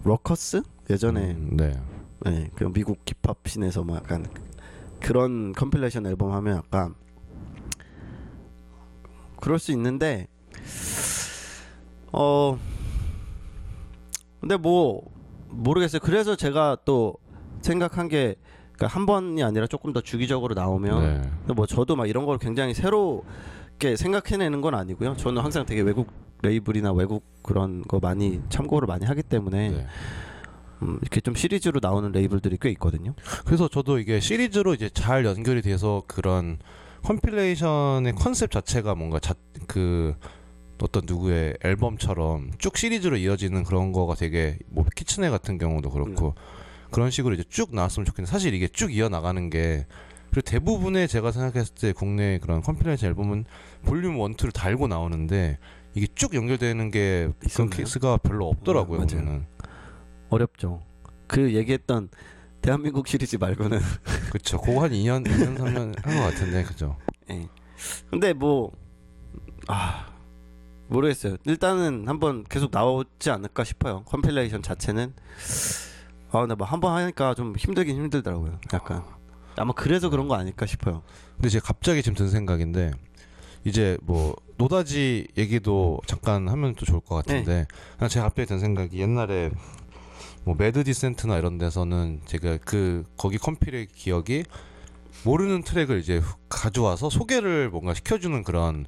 Rawkus 0.03 0.63
예전에 0.91 1.31
음, 1.31 1.57
네, 1.57 1.81
예, 2.27 2.51
그 2.57 2.65
미국 2.73 2.99
힙합 3.07 3.47
scene에서 3.47 3.85
뭐 3.85 3.95
약간 3.95 4.27
그런 4.99 5.53
컴필레이션 5.53 6.07
앨범 6.07 6.33
하면 6.33 6.57
약간 6.57 6.97
그럴 9.41 9.61
수 9.61 9.71
있는데 9.71 10.27
어 12.11 12.59
근데 14.41 14.57
뭐 14.57 15.09
모르겠어요. 15.51 16.01
그래서 16.01 16.35
제가 16.35 16.79
또 16.85 17.15
생각한 17.63 18.09
게 18.09 18.35
그러니까 18.73 18.89
한 18.89 19.07
번이 19.07 19.41
아니라 19.45 19.69
조금 19.69 19.93
더 19.93 20.01
주기적으로 20.01 20.55
나오면 20.55 21.23
네, 21.47 21.55
뭐 21.55 21.65
저도 21.65 21.95
막 21.95 22.09
이런 22.09 22.27
걸 22.27 22.39
굉장히 22.39 22.75
새롭게 22.75 23.95
생각해내는 23.95 24.63
건 24.63 24.75
아니고요. 24.75 25.17
저는 25.17 25.41
항상 25.41 25.65
되게 25.65 25.81
외국 25.81 26.24
레이블이나 26.45 26.93
외국 26.93 27.25
그런 27.43 27.83
거 27.83 27.99
많이 27.99 28.41
참고를 28.49 28.87
많이 28.87 29.05
하기 29.07 29.23
때문에 29.23 29.71
네. 29.71 29.87
음, 30.83 30.99
이렇게 31.01 31.21
좀 31.21 31.35
시리즈로 31.35 31.81
나오는 31.83 32.11
레이블들이 32.13 32.59
꽤 32.61 32.71
있거든요. 32.71 33.15
그래서 33.45 33.69
저도 33.69 33.99
이게 33.99 34.21
시리즈로 34.21 34.75
이제 34.75 34.89
잘 34.89 35.25
연결이 35.25 35.63
돼서 35.63 36.03
그런 36.07 36.59
컴필레이션의 37.03 38.15
컨셉 38.15 38.51
자체가 38.51 38.95
뭔가 38.95 39.19
자, 39.19 39.35
그 39.67 40.15
어떤 40.83 41.05
누구의 41.07 41.57
앨범처럼 41.63 42.51
쭉 42.59 42.77
시리즈로 42.77 43.17
이어지는 43.17 43.65
그런 43.65 43.93
거가 43.93 44.15
되게 44.15 44.59
뭐 44.69 44.85
Kitsuné 44.95 45.31
같은 45.31 45.57
경우도 45.59 45.91
그렇고 45.91 46.35
그런 46.91 47.11
식으로 47.11 47.35
이제 47.35 47.45
쭉 47.49 47.75
나왔으면 47.75 48.05
좋겠는데 48.07 48.31
사실 48.31 48.55
이게 48.55 48.69
쭉 48.69 48.93
이어 48.93 49.09
나가는 49.09 49.51
게 49.51 49.87
그리고 50.31 50.51
대부분의 50.51 51.07
제가 51.07 51.31
생각했을 51.31 51.75
때 51.75 51.93
국내 51.93 52.39
그런 52.39 52.61
컴필레이션 52.61 53.09
앨범은 53.11 53.45
볼륨 53.85 54.15
1, 54.15 54.37
2를 54.37 54.53
달고 54.53 54.89
나오는데 54.89 55.59
이게 55.95 56.07
쭉 56.15 56.35
연결되는 56.35 56.91
게 56.91 57.23
그런 57.25 57.35
있었나요? 57.47 57.71
케이스가 57.71 58.17
별로 58.19 58.49
없더라고요. 58.49 59.01
음, 59.01 59.07
맞아요. 59.11 59.43
어렵죠. 60.31 60.83
그 61.27 61.55
얘기했던 61.55 62.09
대한민국 62.61 63.07
시리즈 63.07 63.37
말고는 63.37 63.79
그쵸. 64.33 64.61
그거 64.61 64.83
한 64.83 64.91
2년, 64.91 65.25
2년, 65.27 65.57
3년 65.59 66.03
한 66.03 66.17
것 66.17 66.23
같은데, 66.23 66.65
그죠. 66.65 66.97
예. 67.31 67.49
근데 68.11 68.33
뭐 68.33 68.73
아, 69.69 70.07
모르겠어요. 70.89 71.37
일단은 71.45 72.09
한번 72.09 72.45
계속 72.45 72.71
나오지 72.73 73.31
않을까 73.31 73.65
싶어요. 73.65 74.03
compilation 74.05 74.63
자체는 74.63 75.15
아, 76.31 76.41
근데 76.41 76.55
뭐 76.55 76.67
한번 76.67 76.95
하니까 76.97 77.35
좀 77.35 77.55
힘들긴 77.57 77.97
힘들더라고요. 77.97 78.59
약간 78.73 79.05
아마 79.57 79.73
그래서 79.73 80.11
그런 80.11 80.27
거 80.27 80.35
아닐까 80.35 80.67
싶어요. 80.67 81.03
근데 81.37 81.49
제가 81.49 81.65
갑자기 81.67 82.03
지금 82.03 82.17
든 82.17 82.29
생각인데 82.29 82.91
이제 83.65 83.97
뭐 84.03 84.35
노다지 84.57 85.27
얘기도 85.37 86.01
잠깐 86.07 86.49
하면 86.49 86.75
또 86.75 86.85
좋을 86.85 87.01
것 87.01 87.17
같은데 87.17 87.67
그냥 87.97 88.09
제가 88.09 88.27
갑자기 88.27 88.47
든 88.47 88.59
생각이 88.61 88.99
옛날에 89.01 89.51
뭐 90.45 90.55
Mad 90.57 90.85
Decent나 90.85 91.39
이런 91.39 91.57
데서는 91.59 92.21
제가 92.27 92.59
그 92.65 93.05
거기 93.17 93.39
컴필의 93.39 93.87
기억이 93.89 94.45
모르는 95.25 95.63
트랙을 95.63 95.99
이제 96.01 96.19
후- 96.19 96.37
가져와서 96.49 97.09
소개를 97.09 97.71
뭔가 97.71 97.95
시켜주는 97.95 98.43
그런 98.43 98.85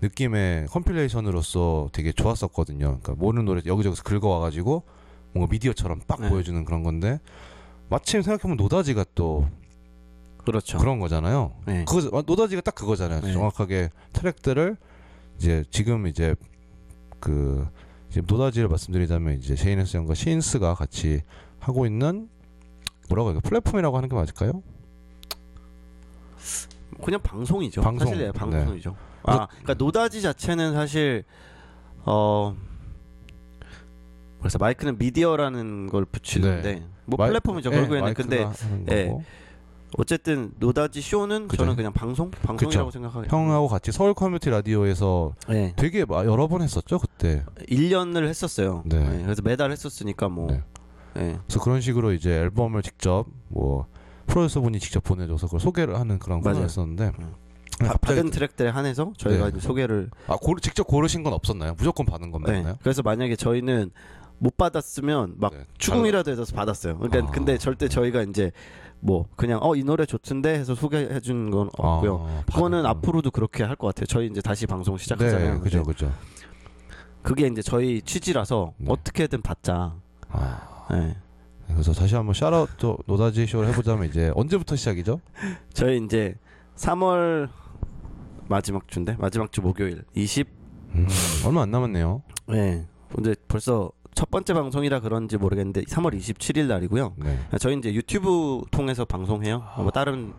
느낌의 0.00 0.66
compilation으로서 0.66 1.88
되게 1.92 2.12
좋았었거든요. 2.12 2.78
그러니까 3.00 3.14
모르는 3.14 3.44
노래 3.44 3.62
여기저기서 3.64 4.02
긁어와가지고 4.02 4.82
뭔가 5.32 5.50
미디어처럼 5.52 6.00
빡 6.08 6.20
네. 6.20 6.28
보여주는 6.28 6.64
그런 6.64 6.82
건데 6.82 7.20
마침 7.88 8.22
생각해보면 8.22 8.56
노다지가 8.56 9.04
또 9.14 9.48
그렇죠. 10.48 10.78
그런 10.78 10.98
거잖아요. 10.98 11.52
네. 11.66 11.84
그거 11.86 12.22
노다지가 12.26 12.62
딱 12.62 12.74
그거잖아요. 12.74 13.20
네. 13.20 13.32
정확하게 13.34 13.90
트랙들을 14.14 14.76
이제 15.36 15.62
지금 15.70 16.06
이제 16.06 16.34
그 17.20 17.66
지금 18.10 18.26
노다지를 18.26 18.68
말씀드리자면 18.68 19.38
이제 19.38 19.54
제이네스 19.54 19.96
형과 19.98 20.14
시인스가 20.14 20.74
같이 20.74 21.20
하고 21.60 21.84
있는 21.84 22.28
뭐라고 23.10 23.30
해요? 23.32 23.40
플랫폼이라고 23.44 23.96
하는 23.96 24.08
게 24.08 24.14
맞을까요? 24.14 24.62
그냥 27.04 27.20
방송이죠. 27.22 27.82
방송. 27.82 28.08
사실 28.08 28.22
예, 28.22 28.26
네. 28.26 28.32
방송이죠. 28.32 28.96
아, 29.24 29.46
그러니까 29.46 29.74
노다지 29.74 30.22
자체는 30.22 30.72
사실 30.72 31.24
어 32.04 32.56
그래서 34.38 34.58
마이크는 34.58 34.96
미디어라는 34.98 35.88
걸 35.88 36.04
붙이는데 36.06 36.82
뭐 37.04 37.16
마이- 37.18 37.28
플랫폼이죠. 37.28 37.70
네, 37.70 37.76
결국에는 37.76 38.14
근데 38.14 38.48
예. 38.90 39.12
어쨌든 39.96 40.52
노다지 40.58 41.00
쇼는 41.00 41.48
그죠. 41.48 41.62
저는 41.62 41.76
그냥 41.76 41.92
방송 41.92 42.30
방송이라고 42.30 42.90
생각하게. 42.90 43.28
형하고 43.30 43.68
같이 43.68 43.90
Seoul 43.90 44.12
Community 44.14 44.50
Radio에서 44.50 45.34
네. 45.48 45.72
되게 45.76 46.04
마- 46.04 46.24
여러 46.24 46.46
번 46.46 46.62
했었죠 46.62 46.98
그때. 46.98 47.42
1년을 47.70 48.28
했었어요. 48.28 48.82
네. 48.84 48.98
네, 49.02 49.22
그래서 49.22 49.40
매달 49.42 49.70
했었으니까 49.72 50.28
뭐 50.28 50.48
네. 50.48 50.62
네. 51.14 51.38
그래서 51.46 51.60
그런 51.60 51.80
식으로 51.80 52.12
이제 52.12 52.30
앨범을 52.32 52.82
직접 52.82 53.24
뭐 53.48 53.86
프로듀서 54.26 54.60
분이 54.60 54.78
직접 54.78 55.02
보내줘서 55.02 55.46
그걸 55.46 55.60
소개를 55.60 55.98
하는 55.98 56.18
그런 56.18 56.40
맞아요. 56.42 56.56
코너였었는데 56.56 57.12
음. 57.18 57.32
네, 57.80 57.86
바- 57.88 57.94
받은 57.96 58.30
트랙들에 58.30 58.68
한해서 58.68 59.12
저희가 59.16 59.44
네. 59.50 59.56
이제 59.56 59.66
소개를 59.66 60.10
아 60.26 60.36
고르, 60.36 60.60
직접 60.60 60.86
고르신 60.86 61.22
건 61.22 61.32
없었나요? 61.32 61.74
무조건 61.78 62.04
받은 62.06 62.30
건 62.30 62.42
네. 62.42 62.52
맞나요? 62.58 62.76
그래서 62.82 63.02
만약에 63.02 63.36
저희는 63.36 63.90
못 64.38 64.56
받았으면 64.56 65.34
막 65.38 65.52
네. 65.52 65.64
추궁이라도 65.78 66.30
해서 66.30 66.44
받았어요. 66.54 66.98
그러니까 66.98 67.28
아. 67.28 67.32
근데 67.32 67.58
절대 67.58 67.88
저희가 67.88 68.22
이제 68.22 68.52
뭐 69.00 69.26
그냥 69.36 69.58
어 69.62 69.74
이 69.76 69.82
노래 69.84 70.06
좋던데 70.06 70.54
해서 70.54 70.74
소개해 70.74 71.20
준 71.20 71.50
건 71.50 71.68
없고요. 71.76 72.26
아, 72.28 72.42
그거는. 72.52 72.84
앞으로도 72.86 73.30
그렇게 73.30 73.64
할 73.64 73.76
것 73.76 73.88
같아요. 73.88 74.06
저희 74.06 74.26
이제 74.26 74.40
다시 74.40 74.66
방송 74.66 74.96
시작하잖아요. 74.96 75.54
네, 75.54 75.60
그죠, 75.60 75.82
근데 75.82 75.92
그죠. 75.92 76.12
그게 77.22 77.46
이제 77.46 77.62
저희 77.62 78.00
취지라서 78.02 78.72
네. 78.78 78.86
어떻게든 78.90 79.42
받자. 79.42 79.94
아, 80.30 80.86
네. 80.90 81.16
그래서 81.66 81.92
다시 81.92 82.14
한번 82.14 82.32
샤라웃 82.34 82.68
또 82.78 82.96
노다지 83.06 83.46
쇼를 83.46 83.68
해보자면 83.68 84.08
이제 84.08 84.32
언제부터 84.34 84.74
시작이죠? 84.76 85.20
저희 85.74 86.02
이제 86.02 86.34
3월 86.76 87.48
마지막 88.48 88.88
주인데 88.88 89.16
마지막 89.18 89.52
주 89.52 89.60
목요일 89.60 90.04
20. 90.14 90.48
음, 90.94 91.06
얼마 91.44 91.62
안 91.62 91.70
남았네요. 91.70 92.22
네. 92.46 92.86
근데 93.14 93.34
벌써 93.46 93.90
첫 94.18 94.30
번째 94.30 94.52
방송이라 94.52 95.00
그런지 95.00 95.36
모르겠는데 95.36 95.82
3월 95.82 96.16
27일 96.16 96.66
날이고요. 96.66 97.14
네, 97.18 97.38
저희 97.60 97.76
이제 97.78 97.94
유튜브 97.94 98.62
통해서 98.72 99.04
방송해요. 99.04 99.62
뭐 99.76 99.90
다른 99.90 100.32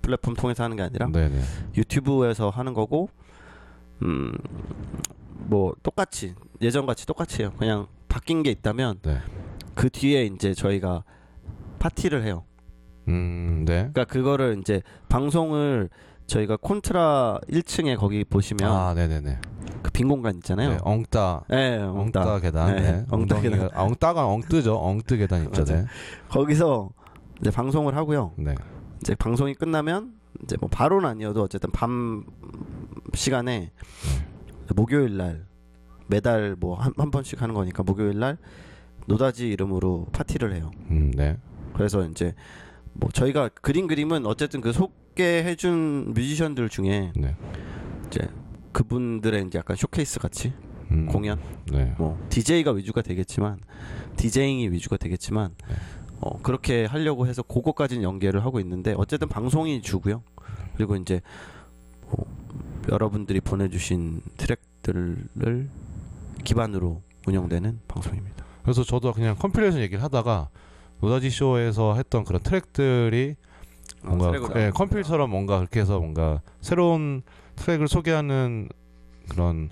플랫폼 0.00 0.34
통해서 0.34 0.64
하는 0.64 0.76
게 0.76 0.82
아니라 0.82 1.06
네, 1.12 1.28
네. 1.28 1.40
유튜브에서 1.76 2.48
하는 2.48 2.72
거고 2.72 3.10
음 4.02 4.32
뭐 5.50 5.74
똑같이 5.82 6.34
예전 6.62 6.86
같이 6.86 7.06
똑같이요. 7.06 7.52
그냥 7.58 7.88
바뀐 8.08 8.42
게 8.42 8.50
있다면 8.50 9.00
네. 9.02 9.18
그 9.74 9.90
뒤에 9.90 10.24
이제 10.26 10.54
저희가 10.54 11.04
파티를 11.80 12.24
해요. 12.24 12.44
음, 13.08 13.64
네. 13.66 13.90
그러니까 13.92 14.04
그거를 14.04 14.58
이제 14.60 14.80
방송을 15.08 15.90
저희가 16.30 16.56
콘트라 16.56 17.40
1층에 17.48 17.96
거기 17.98 18.24
보시면 18.24 18.70
아, 18.70 18.94
네, 18.94 19.08
네, 19.08 19.20
네. 19.20 19.38
그 19.82 19.90
빈 19.92 20.08
공간 20.08 20.36
있잖아요. 20.36 20.70
네, 20.70 20.78
엉따, 20.82 21.44
네, 21.48 21.78
엉따, 21.78 22.20
엉따. 22.20 22.40
계단. 22.40 22.76
네, 22.76 22.80
네, 22.80 23.06
엉따 23.10 23.40
계단. 23.40 23.68
아, 23.72 23.82
엉따가 23.82 24.26
엉뜨죠. 24.26 24.76
엉뜨 24.76 25.16
계단 25.16 25.44
있죠. 25.46 25.64
네. 25.64 25.84
거기서 26.28 26.90
이제 27.40 27.50
방송을 27.50 27.96
하고요. 27.96 28.32
네. 28.36 28.54
이제 29.00 29.14
방송이 29.14 29.54
끝나면 29.54 30.12
이제 30.44 30.56
뭐 30.60 30.68
바로는 30.70 31.08
아니어도 31.08 31.42
어쨌든 31.42 31.70
밤 31.70 32.24
시간에 33.14 33.72
목요일 34.76 35.16
날 35.16 35.46
매달 36.06 36.56
뭐한 36.58 36.92
한 36.96 37.10
번씩 37.10 37.42
하는 37.42 37.54
거니까 37.54 37.82
목요일 37.82 38.18
날 38.18 38.38
노다지 39.06 39.48
이름으로 39.48 40.06
파티를 40.12 40.54
해요. 40.54 40.70
음, 40.90 41.10
네. 41.16 41.36
그래서 41.74 42.04
이제 42.06 42.34
뭐 42.92 43.08
저희가 43.10 43.48
그린 43.48 43.86
그림은 43.86 44.26
어쨌든 44.26 44.60
그 44.60 44.72
소개해준 45.20 46.14
뮤지션들 46.14 46.70
중에 46.70 47.12
네. 47.14 47.36
이제 48.06 48.26
그분들의 48.72 49.46
이제 49.46 49.58
약간 49.58 49.76
쇼케이스 49.76 50.18
같이 50.18 50.54
음, 50.90 51.06
공연 51.06 51.38
네. 51.70 51.94
뭐 51.98 52.18
DJ가 52.30 52.72
위주가 52.72 53.02
되겠지만 53.02 53.58
디제잉이 54.16 54.68
위주가 54.70 54.96
되겠지만 54.96 55.54
네. 55.68 55.74
어, 56.20 56.40
그렇게 56.40 56.86
하려고 56.86 57.26
해서 57.26 57.42
그거까지는 57.42 58.02
연계를 58.02 58.44
하고 58.44 58.60
있는데 58.60 58.94
어쨌든 58.96 59.28
방송이 59.28 59.82
주고요. 59.82 60.22
그리고 60.76 60.96
이제 60.96 61.20
뭐 62.06 62.24
여러분들이 62.90 63.40
보내주신 63.40 64.22
트랙들을 64.38 65.68
기반으로 66.44 67.02
운영되는 67.26 67.80
방송입니다. 67.88 68.46
그래서 68.62 68.84
저도 68.84 69.12
그냥 69.12 69.36
compilation 69.36 69.82
얘기를 69.82 70.02
하다가 70.02 70.48
노다지 71.00 71.28
쇼에서 71.28 71.94
했던 71.96 72.24
그런 72.24 72.42
트랙들이 72.42 73.36
뭔가 74.02 74.28
어, 74.28 74.32
트랙으로 74.32 74.60
예, 74.60 74.70
컴필처럼 74.70 75.30
뭔가 75.30 75.58
그렇게 75.58 75.80
해서 75.80 75.98
뭔가 75.98 76.42
새로운 76.60 77.22
트랙을 77.56 77.88
소개하는 77.88 78.68
그런 79.28 79.70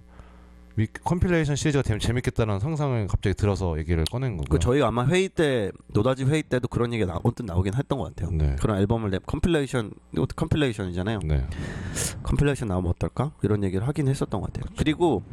미, 0.79 0.87
compilation 0.87 1.57
시리즈가 1.57 1.83
되면 1.83 1.99
재밌겠다는 1.99 2.61
상상을 2.61 3.09
갑자기 3.09 3.35
들어서 3.35 3.77
얘기를 3.79 4.05
꺼낸 4.05 4.37
거고요. 4.37 4.47
그 4.49 4.59
저희 4.61 4.81
아마 4.81 5.05
회의 5.07 5.29
때 5.29 5.73
노다지 5.89 6.25
회의 6.25 6.41
때도 6.45 6.69
그런 6.69 6.93
얘기가 6.93 7.15
나, 7.15 7.21
언뜻 7.25 7.45
나오긴 7.45 7.75
했던 7.75 7.99
것 7.99 8.15
같아요. 8.15 8.31
네. 8.31 8.55
그런 8.61 8.79
앨범을 8.79 9.11
내 9.11 9.19
compilation 9.27 9.91
이것도 10.13 10.37
compilation이잖아요. 10.37 11.19
네. 11.25 11.45
compilation 12.23 12.69
나오면 12.69 12.91
어떨까 12.91 13.33
이런 13.43 13.65
얘기를 13.65 13.89
하긴 13.89 14.07
했었던 14.07 14.41
것 14.41 14.53
같아요. 14.53 14.73
그리고 14.79 15.25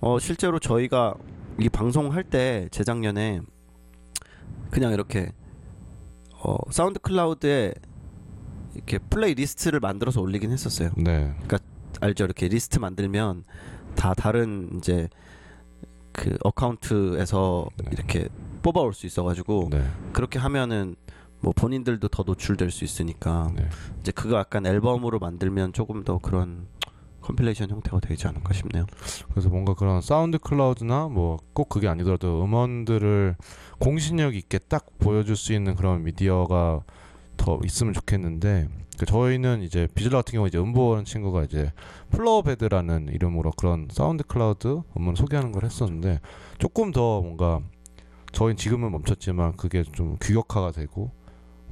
어 0.00 0.18
실제로 0.18 0.58
저희가 0.58 1.14
이 1.60 1.68
방송할 1.68 2.24
때 2.24 2.68
재작년에 2.72 3.40
그냥 4.70 4.92
이렇게 4.92 5.30
어 6.44 6.56
SoundCloud에 6.70 7.74
이렇게 8.74 8.98
playlist를 8.98 9.80
만들어서 9.80 10.20
올리긴 10.20 10.50
했었어요. 10.50 10.90
네. 10.96 11.34
알죠? 12.00 12.24
이렇게 12.24 12.48
리스트 12.48 12.78
만들면 12.78 13.44
다 13.94 14.14
다른 14.14 14.68
이제 14.76 15.08
그 16.12 16.36
account에서 16.42 17.68
네. 17.76 17.90
이렇게 17.92 18.28
뽑아올 18.62 18.94
수 18.94 19.06
있어가지고 19.06 19.68
네. 19.70 19.84
그렇게 20.12 20.38
하면은 20.38 20.96
뭐 21.40 21.52
본인들도 21.54 22.08
더 22.08 22.22
노출될 22.24 22.70
수 22.70 22.84
있으니까 22.84 23.52
네. 23.54 23.68
이제 24.00 24.12
그거 24.12 24.38
약간 24.38 24.66
앨범으로 24.66 25.18
만들면 25.18 25.72
조금 25.72 26.04
더 26.04 26.18
그런 26.18 26.66
compilation 27.24 27.70
형태가 27.70 28.00
되지 28.00 28.28
않을까 28.28 28.52
싶네요. 28.52 28.84
그래서 29.30 29.48
뭔가 29.48 29.74
그런 29.74 30.00
SoundCloud나 30.00 31.08
뭐 31.08 31.38
꼭 31.54 31.68
그게 31.68 31.88
아니더라도 31.88 32.44
음원들을 32.44 33.36
공신력 33.78 34.34
있게 34.34 34.58
딱 34.58 34.86
보여줄 34.98 35.36
수 35.36 35.52
있는 35.52 35.74
그런 35.74 36.02
미디어가 36.02 36.82
더 37.36 37.60
있으면 37.64 37.92
좋겠는데 37.94 38.68
그 38.98 39.06
저희는 39.06 39.62
이제 39.62 39.88
VISLA 39.94 40.18
같은 40.18 40.32
경우 40.32 40.46
이제 40.46 40.58
은보원 40.58 41.04
친구가 41.04 41.44
이제 41.44 41.72
플로어베드라는 42.10 43.08
이름으로 43.12 43.52
그런 43.56 43.88
SoundCloud 43.90 44.82
음원 44.96 45.14
소개하는 45.14 45.52
걸 45.52 45.64
했었는데 45.64 46.20
조금 46.58 46.92
더 46.92 47.20
뭔가 47.20 47.60
저희 48.32 48.54
지금은 48.56 48.90
멈췄지만 48.92 49.56
그게 49.56 49.82
좀 49.84 50.16
규격화가 50.20 50.72
되고 50.72 51.12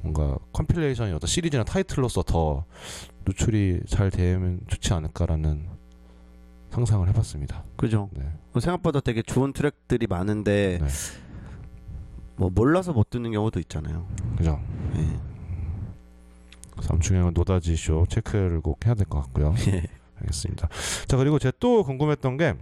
뭔가 0.01 0.37
compilation이 0.53 1.13
어떤 1.13 1.27
시리즈나 1.27 1.63
타이틀로서 1.63 2.23
더 2.23 2.65
노출이 3.25 3.81
잘 3.87 4.09
되면 4.11 4.59
좋지 4.67 4.93
않을까라는 4.93 5.67
상상을 6.71 7.07
해봤습니다. 7.07 7.63
그죠. 7.75 8.09
네. 8.13 8.23
뭐 8.51 8.59
생각보다 8.59 8.99
되게 8.99 9.21
좋은 9.21 9.53
트랙들이 9.53 10.07
많은데 10.07 10.79
네. 10.81 10.87
뭐 12.35 12.49
몰라서 12.53 12.93
못 12.93 13.09
듣는 13.09 13.31
경우도 13.31 13.59
있잖아요. 13.61 14.07
그죠. 14.37 14.59
예. 14.95 15.07
삼중형은 16.81 17.33
노다지 17.35 17.75
쇼 17.75 18.05
체크를 18.09 18.61
꼭 18.61 18.85
해야 18.85 18.95
될 18.95 19.05
것 19.05 19.21
같고요. 19.21 19.53
예. 19.67 19.83
알겠습니다. 20.21 20.67
자 21.07 21.17
그리고 21.17 21.37
제가 21.39 21.55
또 21.59 21.83
궁금했던 21.83 22.37
게 22.37 22.55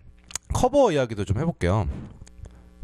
커버 0.54 0.91
이야기도 0.91 1.24
좀 1.26 1.38
해볼게요. 1.39 1.88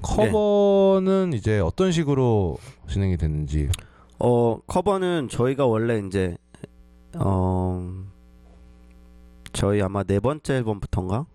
커버는 0.02 1.34
이제 1.34 1.60
어떤 1.60 1.92
식으로 1.92 2.58
진행이 2.88 3.18
됐는지 3.18 3.68
어 4.20 4.60
커버는 4.68 5.28
저희가 5.30 5.66
원래 5.66 6.00
이제 6.00 6.38
어 7.16 8.04
저희 9.54 9.82
아마 9.82 10.04
네 10.04 10.20
번째 10.20 10.56
앨범부터인가? 10.56 11.26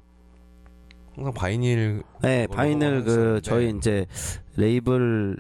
항상 1.15 1.35
vinyl 1.35 2.03
네 2.23 2.47
vinyl을 2.47 3.05
그. 3.05 3.41
저희 3.43 3.71
이제 3.77 4.07
레이블 4.57 5.37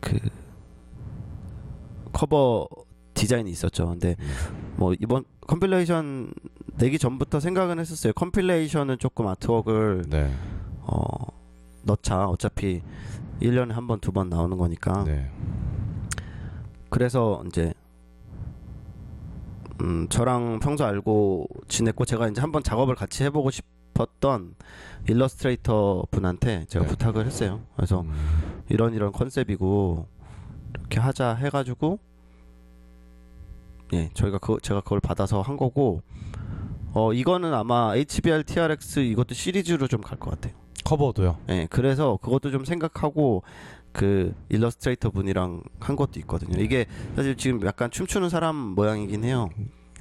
그 0.00 0.18
커버 2.12 2.68
디자인이 3.14 3.50
있었죠. 3.50 3.88
근데 3.88 4.16
뭐 4.76 4.94
이번 5.00 5.24
compilation 5.46 6.32
내기 6.76 6.98
전부터 6.98 7.40
생각은 7.40 7.78
했었어요. 7.78 8.12
compilation은 8.14 8.98
조금 8.98 9.26
artwork을 9.26 10.04
네, 10.08 10.30
어 10.82 11.08
넣자. 11.84 12.26
어차피 12.28 12.82
1년에 13.40 13.70
한 13.72 13.86
번 13.86 14.00
두 14.00 14.12
번 14.12 14.28
나오는 14.28 14.56
거니까. 14.56 15.04
네, 15.04 15.30
그래서 16.90 17.42
이제 17.46 17.72
음 19.86 20.08
저랑 20.08 20.58
평소 20.60 20.84
알고 20.84 21.46
지냈고 21.68 22.04
제가 22.04 22.28
이제 22.28 22.40
한번 22.40 22.62
작업을 22.64 22.96
같이 22.96 23.22
해보고 23.24 23.50
싶었던 23.52 24.56
일러스트레이터 25.08 26.04
분한테 26.10 26.64
제가 26.68 26.84
네. 26.84 26.90
부탁을 26.90 27.24
했어요. 27.24 27.62
그래서 27.76 28.00
음, 28.00 28.62
이런 28.68 28.94
이런 28.94 29.12
컨셉이고 29.12 30.08
이렇게 30.74 30.98
하자 30.98 31.34
해가지고 31.34 32.00
예 33.92 34.10
저희가 34.14 34.38
그 34.38 34.58
제가 34.60 34.80
그걸 34.80 34.98
받아서 34.98 35.40
한 35.40 35.56
거고 35.56 36.02
어 36.92 37.12
이거는 37.12 37.54
아마 37.54 37.94
HBR 37.94 38.42
TRX 38.44 39.00
이것도 39.00 39.34
시리즈로 39.34 39.86
좀 39.86 40.00
갈 40.00 40.18
것 40.18 40.30
같아요. 40.30 40.54
커버도요. 40.84 41.38
예 41.50 41.68
그래서 41.70 42.18
그것도 42.20 42.50
좀 42.50 42.64
생각하고 42.64 43.44
그 43.92 44.34
일러스트레이터 44.48 45.10
분이랑 45.10 45.62
한 45.80 45.94
것도 45.96 46.18
있거든요. 46.20 46.60
이게 46.60 46.86
사실 47.14 47.36
지금 47.36 47.64
약간 47.64 47.90
춤추는 47.90 48.28
사람 48.28 48.56
모양이긴 48.56 49.24
해요. 49.24 49.48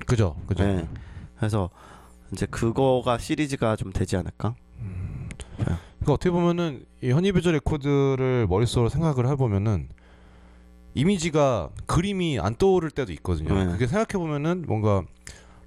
그죠, 0.05 0.35
그죠. 0.47 0.63
예 0.63 0.87
그래서 1.37 1.69
이제 2.31 2.45
그거가 2.45 3.17
시리즈가 3.17 3.75
좀 3.75 3.91
되지 3.91 4.17
않을까? 4.17 4.55
그러니까 5.57 6.13
어떻게 6.13 6.29
보면은 6.29 6.85
이 7.01 7.11
Honey 7.11 7.29
Badger 7.29 7.51
Records를 7.51 8.47
머릿속으로 8.47 8.89
생각을 8.89 9.27
해보면은 9.29 9.89
이미지가 10.93 11.69
그림이 11.87 12.39
안 12.39 12.55
떠오를 12.55 12.91
때도 12.91 13.11
있거든요. 13.13 13.53
네. 13.53 13.71
그게 13.71 13.87
생각해 13.87 14.23
보면은 14.23 14.63
뭔가 14.67 15.03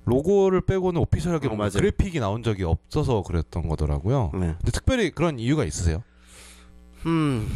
로고를 0.04 0.62
빼고는 0.62 1.00
오피셜하게 1.02 1.48
어, 1.48 1.50
뭔가 1.50 1.64
맞아요. 1.64 1.72
그래픽이 1.72 2.18
나온 2.18 2.42
적이 2.42 2.64
없어서 2.64 3.22
그랬던 3.22 3.68
거더라고요. 3.68 4.30
네. 4.34 4.54
근데 4.58 4.70
특별히 4.72 5.10
그런 5.10 5.38
이유가 5.38 5.64
있으세요? 5.64 6.02
음. 7.04 7.46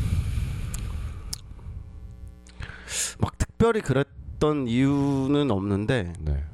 막 3.20 3.38
특별히 3.38 3.80
그랬던 3.80 4.68
이유는 4.68 5.50
없는데, 5.50 6.12
네. 6.20 6.44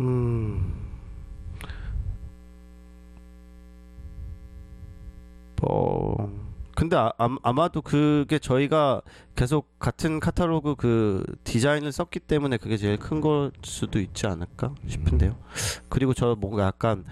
음. 0.00 0.74
뭐 5.60 6.30
근데 6.76 6.94
아, 6.96 7.10
암- 7.18 7.38
아마도 7.42 7.82
그게 7.82 8.38
저희가 8.38 9.02
계속 9.34 9.76
같은 9.80 10.20
카탈로그 10.20 10.76
그 10.76 11.24
디자인을 11.42 11.90
썼기 11.90 12.20
때문에 12.20 12.56
그게 12.56 12.76
제일 12.76 12.96
큰 12.98 13.20
걸 13.20 13.50
수도 13.64 13.98
있지 13.98 14.28
않을까 14.28 14.72
싶은데요. 14.86 15.36
그리고 15.88 16.14
저 16.14 16.36
뭔가 16.38 16.62
약간 16.66 17.04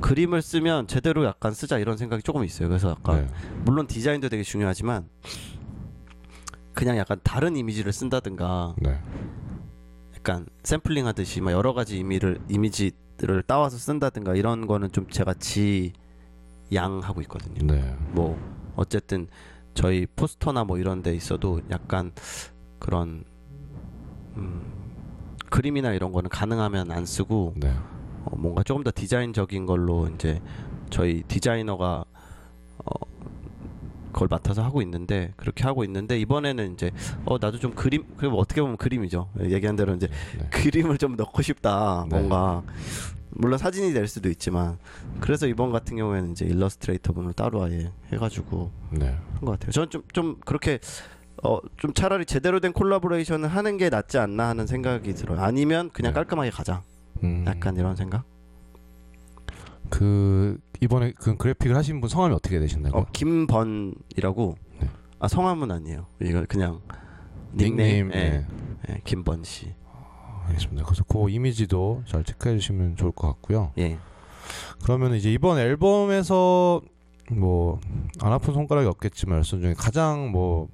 그림을 0.00 0.42
쓰면 0.42 0.88
제대로 0.88 1.24
약간 1.24 1.52
쓰자 1.54 1.78
이런 1.78 1.96
생각이 1.96 2.24
조금 2.24 2.42
있어요. 2.42 2.66
그래서 2.68 2.90
약간 2.90 3.26
네. 3.28 3.34
물론 3.64 3.86
디자인도 3.86 4.28
되게 4.28 4.42
중요하지만 4.42 5.08
그냥 6.74 6.96
약간 6.96 7.20
다른 7.22 7.54
이미지를 7.54 7.92
쓴다든가 7.92 8.74
네. 8.78 9.00
약간 10.22 10.46
샘플링 10.62 11.04
하듯이 11.08 11.40
막 11.40 11.50
여러 11.50 11.74
가지 11.74 11.98
이미를 11.98 12.38
이미지들을 12.48 13.42
따와서 13.42 13.76
쓴다든가 13.76 14.36
이런 14.36 14.68
거는 14.68 14.92
좀 14.92 15.08
제가 15.08 15.34
지양하고 15.34 17.22
있거든요. 17.22 17.66
네. 17.66 17.96
뭐 18.12 18.38
어쨌든 18.76 19.26
저희 19.74 20.06
포스터나 20.06 20.62
뭐 20.62 20.78
이런 20.78 21.02
데 21.02 21.12
있어도 21.12 21.60
약간 21.72 22.12
그런 22.78 23.24
음, 24.36 24.62
그림이나 25.50 25.92
이런 25.92 26.12
거는 26.12 26.30
가능하면 26.30 26.92
안 26.92 27.04
쓰고 27.04 27.54
네. 27.56 27.74
어, 28.24 28.36
뭔가 28.36 28.62
조금 28.62 28.84
더 28.84 28.92
디자인적인 28.94 29.66
걸로 29.66 30.06
이제 30.06 30.40
저희 30.88 31.24
디자이너가 31.24 32.04
어, 32.78 32.92
그걸 34.12 34.28
맡아서 34.30 34.62
하고 34.62 34.82
있는데 34.82 35.32
그렇게 35.36 35.64
하고 35.64 35.84
있는데 35.84 36.18
이번에는 36.20 36.74
이제 36.74 36.90
어 37.24 37.38
나도 37.38 37.58
좀 37.58 37.72
그림 37.74 38.04
그리고 38.16 38.38
어떻게 38.38 38.60
보면 38.60 38.76
그림이죠 38.76 39.28
얘기한 39.40 39.76
대로 39.76 39.94
이제 39.94 40.08
네. 40.38 40.48
그림을 40.50 40.98
좀 40.98 41.16
넣고 41.16 41.42
싶다 41.42 42.06
네. 42.08 42.16
뭔가 42.16 42.62
물론 43.30 43.58
사진이 43.58 43.92
될 43.94 44.06
수도 44.08 44.28
있지만 44.28 44.78
그래서 45.20 45.46
이번 45.46 45.72
같은 45.72 45.96
경우에는 45.96 46.32
이제 46.32 46.44
일러스트레이터 46.44 47.12
분을 47.14 47.32
따로 47.32 47.62
아예 47.62 47.90
해가지고 48.12 48.70
네. 48.90 49.16
한것 49.34 49.58
같아요 49.58 49.70
저는 49.72 49.88
좀 49.90 50.02
좀 50.12 50.36
그렇게 50.44 50.78
어 51.42 51.58
좀 51.78 51.92
차라리 51.94 52.24
제대로 52.26 52.60
된 52.60 52.72
collaboration을 52.72 53.48
하는 53.48 53.76
게 53.78 53.88
낫지 53.88 54.18
않나 54.18 54.48
하는 54.48 54.66
생각이 54.66 55.14
들어요 55.14 55.40
아니면 55.40 55.90
그냥 55.92 56.12
네. 56.12 56.14
깔끔하게 56.14 56.50
가자 56.50 56.82
음, 57.24 57.44
약간 57.46 57.76
이런 57.76 57.96
생각 57.96 58.24
그 59.88 60.58
이번에 60.82 61.12
그 61.12 61.36
그래픽을 61.36 61.76
하신 61.76 62.00
분 62.00 62.08
성함이 62.10 62.34
어떻게 62.34 62.58
되신다고? 62.58 62.98
어, 62.98 63.06
김번이라고 63.12 64.56
네. 64.80 64.88
아 65.20 65.28
성함은 65.28 65.70
아니에요. 65.70 66.06
이거 66.20 66.44
그냥 66.48 66.80
닉네임. 67.54 68.08
닉네임, 68.08 68.08
네. 68.08 68.46
예, 68.88 68.92
예, 68.94 69.00
김번 69.04 69.44
씨. 69.44 69.72
알겠습니다. 70.46 70.84
그래서 70.84 71.04
그 71.04 71.30
이미지도 71.30 72.02
잘 72.06 72.24
체크해 72.24 72.56
주시면 72.58 72.96
좋을 72.96 73.12
것 73.12 73.28
같고요. 73.28 73.70
예. 73.78 73.96
그러면 74.82 75.14
이제 75.14 75.32
이번 75.32 75.58
앨범에서 75.58 76.80
뭐 77.30 77.78
안 78.20 78.32
아픈 78.32 78.52
손가락이 78.52 78.86
없겠지만 78.88 79.36
말씀 79.38 79.60
중에 79.60 79.74
가장 79.74 80.30
뭐 80.32 80.68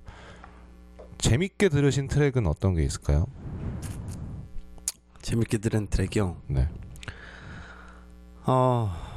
재밌게 1.18 1.68
들으신 1.68 2.08
트랙은 2.08 2.46
어떤 2.46 2.74
게 2.74 2.82
있을까요? 2.82 3.26
재밌게 5.20 5.58
들은 5.58 5.86
트랙이요. 5.88 6.36
네. 6.46 6.68
어. 8.46 9.07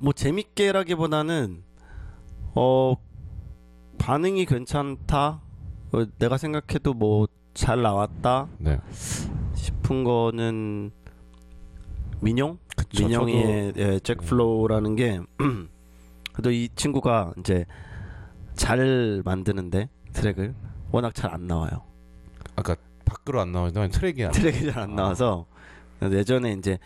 뭐 0.00 0.12
재밌게라기보다는 0.12 1.62
어 2.54 2.94
반응이 3.98 4.46
괜찮다. 4.46 5.42
어, 5.92 6.04
내가 6.18 6.36
생각해도 6.36 6.94
뭐 6.94 7.26
잘 7.52 7.82
나왔다 7.82 8.46
네. 8.58 8.78
싶은 9.54 10.04
거는 10.04 10.92
민용 12.20 12.58
그쵸, 12.76 13.02
민영이의 13.02 13.72
예, 13.76 13.98
잭 13.98 14.18
네. 14.20 14.26
플로우라는 14.26 14.94
게 14.94 15.20
그래도 16.32 16.52
이 16.52 16.68
친구가 16.76 17.32
이제 17.38 17.66
잘 18.54 19.20
만드는데 19.24 19.88
트랙을 20.12 20.54
워낙 20.92 21.12
잘 21.12 21.34
안 21.34 21.48
나와요. 21.48 21.82
저도 22.38 22.52
아까 22.54 22.76
밖으로 23.04 23.40
안 23.40 23.50
나오지만 23.50 23.90
트랙이 23.90 24.24
안 24.24 24.30
트랙이 24.30 24.70
잘 24.72 24.78
안 24.78 24.94
나와서 24.94 25.46
그래서 25.98 26.16
예전에 26.16 26.52
이제 26.52 26.78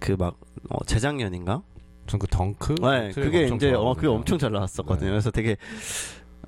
그 0.00 0.16
막 0.16 0.36
어, 0.68 0.84
재작년인가? 0.84 1.62
전그 2.10 2.26
덩크 2.26 2.74
네, 2.80 3.12
그게 3.12 3.46
이제 3.46 3.72
어. 3.72 3.94
그게 3.94 4.08
엄청 4.08 4.38
잘 4.38 4.50
나왔었거든요. 4.50 5.06
네. 5.06 5.10
그래서 5.10 5.30
되게 5.30 5.56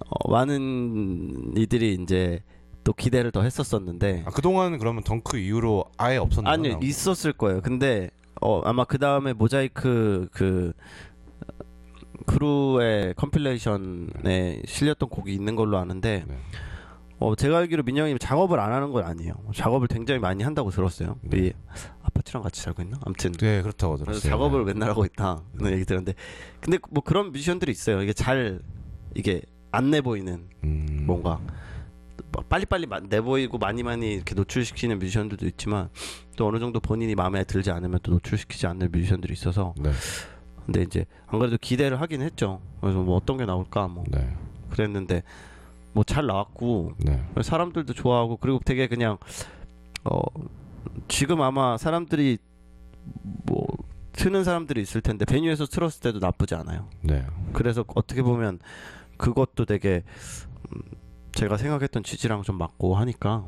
어, 0.08 0.30
많은 0.30 1.54
이들이 1.56 1.98
이제 2.02 2.42
또 2.84 2.92
기대를 2.92 3.30
더 3.30 3.42
했었었는데 3.42 4.24
아, 4.26 4.30
그동안 4.30 4.76
그러면 4.78 5.04
덩크 5.04 5.38
이후로 5.38 5.84
아예 5.96 6.16
없었나요? 6.16 6.52
아니 6.52 6.76
있었을 6.82 7.32
거예요. 7.32 7.60
근데 7.60 8.10
어 8.40 8.60
아마 8.64 8.84
그 8.84 8.98
다음에 8.98 9.32
모자이크 9.32 10.28
그 10.32 10.72
크루의 12.26 13.14
compilation에 13.14 14.62
실렸던 14.66 15.08
곡이 15.08 15.32
있는 15.32 15.54
걸로 15.54 15.78
아는데 15.78 16.24
네. 16.26 16.36
어 17.22 17.36
제가 17.36 17.58
알기로 17.58 17.84
민영이 17.84 18.18
작업을 18.18 18.58
안 18.58 18.72
하는 18.72 18.90
건 18.90 19.04
아니에요. 19.04 19.34
작업을 19.54 19.86
굉장히 19.86 20.18
많이 20.18 20.42
한다고 20.42 20.70
들었어요. 20.70 21.16
네. 21.22 21.38
이 21.38 21.52
파티랑 22.14 22.42
같이 22.42 22.60
살고 22.60 22.82
있나? 22.82 22.98
아무튼 23.04 23.30
네 23.32 23.62
그렇다고 23.62 23.96
들었어요. 23.96 24.28
작업을 24.30 24.64
맨날 24.64 24.88
하고 24.90 25.04
있다 25.04 25.40
그런 25.56 25.72
얘기 25.74 25.84
들었는데 25.84 26.14
근데 26.60 26.78
뭐 26.90 27.02
그런 27.02 27.30
뮤지션들이 27.30 27.70
있어요. 27.70 28.02
이게 28.02 28.12
잘 28.12 28.60
이게 29.14 29.40
안 29.70 29.90
내 29.90 30.00
보이는 30.00 30.48
음, 30.64 31.04
뭔가 31.06 31.38
막 32.32 32.48
빨리빨리 32.48 32.86
마- 32.86 32.98
내 33.00 33.20
보이고 33.20 33.56
많이 33.56 33.82
많이 33.84 34.14
이렇게 34.14 34.34
노출시키는 34.34 34.98
뮤지션들도 34.98 35.46
있지만 35.46 35.90
또 36.36 36.48
어느 36.48 36.58
정도 36.58 36.80
본인이 36.80 37.14
마음에 37.14 37.44
들지 37.44 37.70
않으면 37.70 38.00
또 38.02 38.12
노출시키지 38.12 38.66
않는 38.66 38.90
뮤지션들이 38.90 39.32
있어서 39.32 39.74
네, 39.78 39.90
근데 40.66 40.82
이제 40.82 41.04
안 41.26 41.38
그래도 41.38 41.56
기대를 41.60 42.00
하긴 42.00 42.20
했죠. 42.22 42.60
그래서 42.80 43.00
뭐 43.00 43.16
어떤 43.16 43.36
게 43.38 43.44
나올까 43.46 43.86
뭐 43.88 44.02
네, 44.08 44.34
그랬는데 44.70 45.22
뭐 45.92 46.04
잘 46.04 46.26
나왔고 46.26 46.92
네, 46.98 47.24
사람들도 47.42 47.92
좋아하고 47.92 48.36
그리고 48.38 48.58
되게 48.64 48.86
그냥 48.88 49.18
어 50.04 50.20
지금 51.08 51.42
아마 51.42 51.76
사람들이 51.76 52.38
뭐 53.46 53.66
트는 54.12 54.44
사람들이 54.44 54.80
있을 54.80 55.00
텐데 55.00 55.24
베뉴에서 55.24 55.66
틀었을 55.66 56.00
때도 56.00 56.18
나쁘지 56.18 56.54
않아요. 56.54 56.88
네. 57.02 57.24
그래서 57.52 57.84
어떻게 57.94 58.22
보면 58.22 58.58
그것도 59.16 59.64
되게 59.64 60.02
음, 60.74 60.82
제가 61.32 61.56
생각했던 61.56 62.02
취지랑 62.02 62.42
좀 62.42 62.58
맞고 62.58 62.94
하니까 62.96 63.44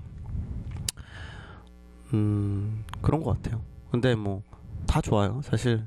음 2.13 2.85
그런 3.03 3.23
것 3.23 3.43
같아요. 3.43 3.63
근데 3.91 4.15
뭐 4.15 4.43
다 4.87 5.01
좋아요. 5.01 5.41
사실 5.43 5.87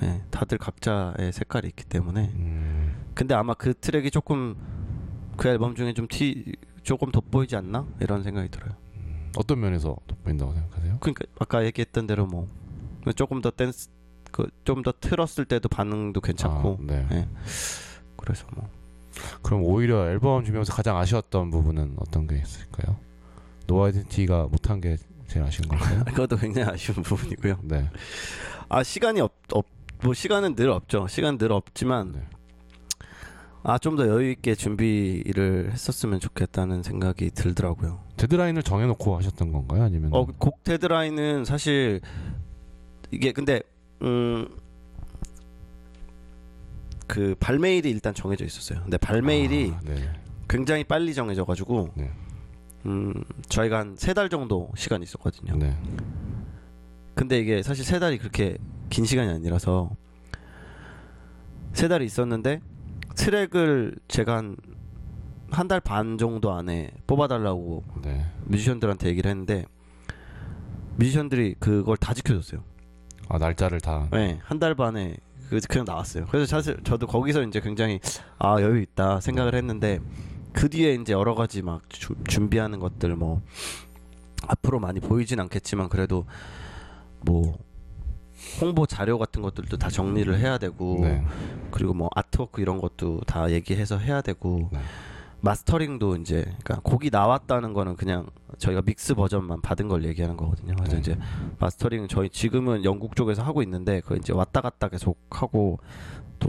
네, 0.00 0.22
다들 0.30 0.58
각자의 0.58 1.32
색깔이 1.32 1.68
있기 1.68 1.84
때문에 1.84 2.30
음, 2.34 2.96
근데 3.14 3.34
아마 3.34 3.54
그 3.54 3.74
트랙이 3.74 4.10
조금 4.10 4.56
그 5.36 5.48
앨범 5.48 5.74
중에 5.74 5.92
좀 5.94 6.06
티 6.08 6.54
조금 6.82 7.10
돋보이지 7.12 7.56
않나 7.56 7.86
이런 8.00 8.22
생각이 8.22 8.48
들어요. 8.50 8.72
어떤 9.36 9.60
면에서 9.60 9.96
돋보인다고 10.06 10.52
생각하세요? 10.52 10.98
그러니까 11.00 11.24
아까 11.38 11.64
얘기했던 11.64 12.06
대로 12.06 12.26
뭐 12.26 12.48
조금 13.16 13.40
더 13.40 13.50
댄스 13.50 13.88
그좀 14.30 14.82
더 14.82 14.92
틀었을 14.98 15.44
때도 15.44 15.68
반응도 15.68 16.20
괜찮고 16.20 16.78
아, 16.80 16.84
네. 16.84 17.06
네. 17.10 17.28
그래서 18.16 18.46
뭐 18.54 18.68
그럼 19.42 19.62
오히려 19.64 20.08
앨범 20.08 20.42
준비하면서 20.44 20.72
가장 20.72 20.96
아쉬웠던 20.96 21.50
부분은 21.50 21.96
어떤 21.98 22.26
게 22.26 22.36
있을까요? 22.36 22.96
No 23.66 23.84
Identity가 23.84 24.48
못한 24.50 24.80
게 24.80 24.96
제일 25.28 25.44
아쉬운 25.46 25.68
건가요? 25.68 26.02
그것도 26.12 26.36
굉장히 26.36 26.70
아쉬운 26.70 27.02
부분이고요. 27.02 27.58
네. 27.62 27.88
아 28.68 28.82
시간이 28.82 29.20
없, 29.20 29.32
없, 29.52 29.66
뭐 30.02 30.14
시간은 30.14 30.56
늘 30.56 30.70
없죠. 30.70 31.06
시간 31.08 31.38
늘 31.38 31.52
없지만 31.52 32.12
네. 32.12 32.20
아 33.64 33.78
좀 33.78 33.96
더 33.96 34.08
여유 34.08 34.30
있게 34.32 34.54
준비를 34.54 35.70
했었으면 35.72 36.18
좋겠다는 36.20 36.82
생각이 36.82 37.30
들더라고요. 37.30 38.00
데드라인을 38.16 38.62
정해놓고 38.62 39.16
하셨던 39.18 39.52
건가요? 39.52 39.84
아니면 39.84 40.10
어, 40.12 40.24
곡 40.26 40.64
데드라인은 40.64 41.44
사실 41.44 42.00
이게 43.10 43.32
근데 43.32 43.62
음. 44.02 44.48
그 47.06 47.34
발매일이 47.38 47.90
일단 47.90 48.14
정해져 48.14 48.44
있었어요. 48.44 48.80
근데 48.82 48.96
발매일이 48.96 49.72
아, 49.76 49.80
네. 49.84 50.10
굉장히 50.48 50.82
빨리 50.82 51.14
정해져 51.14 51.44
가지고 51.44 51.90
네. 51.94 52.10
음, 52.86 53.12
저희가 53.48 53.78
한 53.78 53.96
세 53.96 54.14
달 54.14 54.28
정도 54.28 54.70
시간이 54.76 55.04
있었거든요. 55.04 55.56
네. 55.56 55.76
근데 57.14 57.38
이게 57.38 57.62
사실 57.62 57.84
세 57.84 57.98
달이 57.98 58.18
그렇게 58.18 58.56
긴 58.88 59.04
시간이 59.04 59.30
아니라서 59.30 59.90
세 61.74 61.86
달이 61.88 62.06
있었는데 62.06 62.60
트랙을 63.14 63.96
제가 64.08 64.36
한 64.36 64.56
한 65.50 65.68
달 65.68 65.80
반 65.80 66.16
정도 66.16 66.50
안에 66.54 66.90
뽑아달라고 67.06 67.84
네. 68.02 68.24
뮤지션들한테 68.46 69.08
얘기를 69.10 69.30
했는데 69.30 69.66
뮤지션들이 70.96 71.54
그걸 71.58 71.96
다 71.98 72.14
지켜줬어요. 72.14 72.62
아 73.28 73.36
날짜를 73.38 73.80
다. 73.80 74.08
네, 74.12 74.38
한 74.42 74.58
달 74.58 74.74
반에 74.74 75.16
그 75.50 75.60
그냥 75.68 75.84
나왔어요. 75.86 76.24
그래서 76.30 76.46
사실 76.46 76.78
저도 76.84 77.06
거기서 77.06 77.42
이제 77.42 77.60
굉장히 77.60 78.00
아 78.38 78.60
여유 78.62 78.80
있다 78.80 79.20
생각을 79.20 79.54
했는데 79.54 80.00
그 80.54 80.70
뒤에 80.70 80.94
이제 80.94 81.12
여러 81.12 81.34
가지 81.34 81.60
막 81.60 81.82
주- 81.90 82.14
준비하는 82.28 82.78
것들 82.78 83.14
뭐 83.16 83.42
앞으로 84.46 84.80
많이 84.80 85.00
보이진 85.00 85.38
않겠지만 85.40 85.90
그래도 85.90 86.24
뭐 87.20 87.58
홍보 88.60 88.86
자료 88.86 89.18
같은 89.18 89.42
것들도 89.42 89.76
다 89.76 89.88
정리를 89.88 90.38
해야 90.38 90.58
되고 90.58 90.98
네. 91.00 91.24
그리고 91.70 91.94
뭐 91.94 92.08
아트워크 92.14 92.60
이런 92.60 92.80
것도 92.80 93.20
다 93.26 93.50
얘기해서 93.50 93.98
해야 93.98 94.20
되고 94.20 94.68
네. 94.72 94.80
마스터링도 95.40 96.16
이제 96.16 96.42
그러니까 96.62 96.80
곡이 96.82 97.10
나왔다는 97.10 97.72
거는 97.72 97.96
그냥 97.96 98.26
저희가 98.58 98.82
믹스 98.82 99.14
버전만 99.14 99.60
받은 99.60 99.88
걸 99.88 100.04
얘기하는 100.04 100.36
거거든요. 100.36 100.74
그래서 100.76 100.94
네. 100.94 101.00
이제 101.00 101.18
마스터링은 101.58 102.08
저희 102.08 102.30
지금은 102.30 102.84
영국 102.84 103.16
쪽에서 103.16 103.42
하고 103.42 103.62
있는데 103.62 104.00
그 104.00 104.16
이제 104.16 104.32
왔다 104.32 104.60
갔다 104.60 104.88
계속 104.88 105.18
하고 105.30 105.80
또 106.38 106.48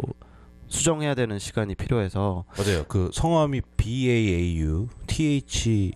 수정해야 0.67 1.15
되는 1.15 1.39
시간이 1.39 1.75
필요해서 1.75 2.45
맞아요. 2.55 2.83
그 2.87 3.09
성함이 3.13 3.61
B 3.77 4.09
A 4.09 4.33
A 4.33 4.59
U 4.59 4.87
T 5.07 5.25
H 5.37 5.93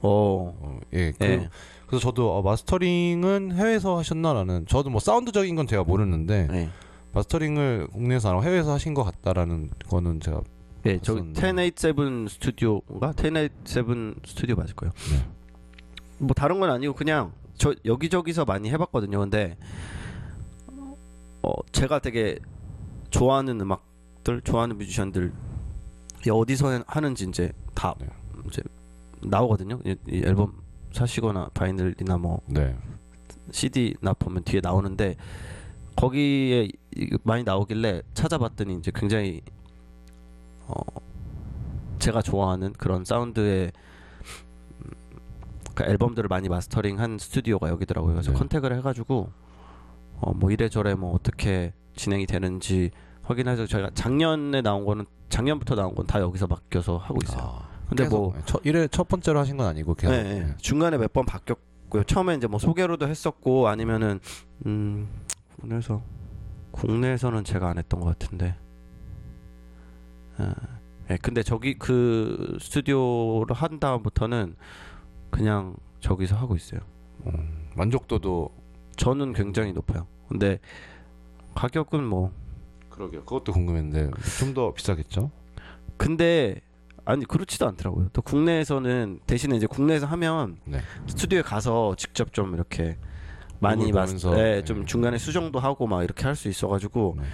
어 0.00 0.54
어, 0.60 0.80
예. 0.92 1.12
그, 1.12 1.24
예. 1.24 1.48
그래서 1.86 2.02
저도 2.02 2.36
어, 2.36 2.42
마스터링은 2.42 3.52
해외에서 3.52 3.98
하셨나라는 3.98 4.66
저도 4.66 4.90
뭐 4.90 5.00
사운드적인 5.00 5.54
건 5.54 5.66
제가 5.66 5.84
모르는데 5.84 6.48
네. 6.50 6.70
마스터링을 7.12 7.88
국내에서 7.92 8.30
안 8.30 8.34
하고 8.36 8.44
해외에서 8.44 8.72
하신 8.72 8.94
것 8.94 9.04
같다라는 9.04 9.70
거는 9.88 10.20
제가 10.20 10.42
예, 10.86 10.98
저기 11.00 11.20
봤었는데. 11.20 11.40
1087 11.40 12.28
스튜디오인가? 12.28 13.12
1087 13.14 14.16
스튜디오 14.26 14.56
맞을 14.56 14.74
거예요. 14.74 14.92
네. 15.12 15.26
뭐 16.18 16.34
다른 16.34 16.60
건 16.60 16.70
아니고 16.70 16.94
그냥 16.94 17.32
저 17.56 17.74
여기저기서 17.84 18.44
많이 18.44 18.70
해봤거든요. 18.70 19.18
근데 19.20 19.56
어 21.42 21.52
제가 21.72 22.00
되게 22.00 22.38
좋아하는 23.10 23.60
음악들, 23.60 24.40
좋아하는 24.42 24.76
뮤지션들 24.78 25.32
이 26.26 26.30
어디서 26.30 26.82
하는지 26.86 27.26
이제 27.28 27.52
다 27.74 27.94
네. 28.00 28.06
이제 28.48 28.62
나오거든요. 29.22 29.78
이, 29.84 29.94
이 30.08 30.22
앨범 30.24 30.63
사시거나 30.94 31.50
vinyl이나 31.54 32.16
뭐 32.18 32.40
네. 32.46 32.76
CD나 33.50 34.12
보면 34.14 34.44
뒤에 34.44 34.60
나오는데 34.62 35.16
거기에 35.96 36.68
이- 36.96 37.18
많이 37.24 37.42
나오길래 37.42 38.02
찾아봤더니 38.14 38.76
이제 38.76 38.90
굉장히 38.94 39.42
어 40.68 40.74
제가 41.98 42.22
좋아하는 42.22 42.72
그런 42.74 43.04
사운드의 43.04 43.72
음, 44.84 44.90
그 45.74 45.82
앨범들을 45.84 46.28
많이 46.28 46.48
마스터링한 46.48 47.18
스튜디오가 47.18 47.68
여기더라고요. 47.68 48.12
그래서 48.14 48.32
네. 48.32 48.38
contact을 48.38 48.76
해가지고 48.78 49.30
어 50.20 50.32
뭐 50.32 50.50
이래저래 50.52 50.94
뭐 50.94 51.12
어떻게 51.12 51.72
진행이 51.96 52.26
되는지 52.26 52.90
확인해서 53.22 53.66
저희가 53.66 53.90
작년에 53.94 54.62
나온 54.62 54.84
거는 54.84 55.06
작년부터 55.28 55.74
나온 55.74 55.94
건 55.94 56.06
다 56.06 56.20
여기서 56.20 56.46
맡겨서 56.46 56.98
하고 56.98 57.18
있어요. 57.24 57.40
아, 57.42 57.68
근데 57.88 58.04
계속, 58.04 58.16
뭐 58.18 58.34
예, 58.36 58.42
첫 58.46 58.60
일회 58.64 58.88
첫 58.88 59.08
번째로 59.08 59.38
하신 59.38 59.56
건 59.56 59.66
아니고 59.66 59.94
계속. 59.94 60.12
네, 60.12 60.22
네. 60.22 60.38
예. 60.50 60.56
중간에 60.58 60.96
몇 60.98 61.12
번 61.12 61.24
바뀌었고요. 61.26 62.04
처음에 62.04 62.34
이제 62.34 62.46
뭐 62.46 62.58
소개로도 62.58 63.06
했었고 63.08 63.68
아니면은 63.68 64.20
음 64.66 65.08
국내에서 65.60 66.02
국내에서는 66.72 67.44
제가 67.44 67.68
안 67.70 67.78
했던 67.78 68.00
것 68.00 68.06
같은데. 68.18 68.56
아, 70.38 70.54
예, 71.10 71.16
근데 71.18 71.42
저기 71.42 71.74
그 71.78 72.58
스튜디오를 72.60 73.54
한 73.54 73.78
다음부터는 73.78 74.56
그냥 75.30 75.76
저기서 76.00 76.36
하고 76.36 76.56
있어요. 76.56 76.80
음, 77.26 77.68
만족도도 77.76 78.50
저는 78.96 79.32
굉장히 79.32 79.72
높아요. 79.72 80.06
근데 80.28 80.58
가격은 81.54 82.04
뭐 82.04 82.32
그러게요. 82.90 83.24
그것도 83.24 83.52
궁금했는데 83.52 84.10
좀 84.38 84.54
더 84.54 84.72
비싸겠죠? 84.72 85.30
근데 85.96 86.60
아니 87.04 87.24
그렇지도 87.24 87.66
않더라고요. 87.68 88.08
또 88.12 88.22
국내에서는 88.22 89.20
대신에 89.26 89.56
이제 89.56 89.66
국내에서 89.66 90.06
하면 90.06 90.56
네. 90.64 90.80
스튜디오에 91.06 91.42
가서 91.42 91.94
직접 91.96 92.32
좀 92.32 92.54
이렇게 92.54 92.98
많이 93.60 93.92
마스, 93.92 94.26
예, 94.28 94.30
네. 94.32 94.64
좀 94.64 94.84
중간에 94.86 95.18
수정도 95.18 95.58
하고 95.58 95.86
막 95.86 96.02
이렇게 96.02 96.24
할 96.24 96.34
수 96.34 96.48
있어가지고 96.48 97.16
네. 97.18 97.24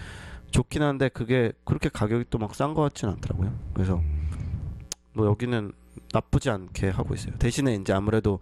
좋긴 0.51 0.83
한데 0.83 1.09
그게 1.09 1.53
그렇게 1.65 1.89
가격이 1.89 2.25
또 2.31 2.39
막 2.39 2.53
싼 2.55 2.75
것 2.75 2.83
같지는 2.83 3.15
않더라고요. 3.15 3.53
그래서 3.75 3.95
음, 3.97 4.29
뭐 5.15 5.27
여기는 5.27 5.73
나쁘지 6.13 6.51
않게 6.51 6.89
하고 6.91 7.15
있어요. 7.15 7.35
대신에 7.37 7.75
이제 7.75 7.93
아무래도 7.93 8.41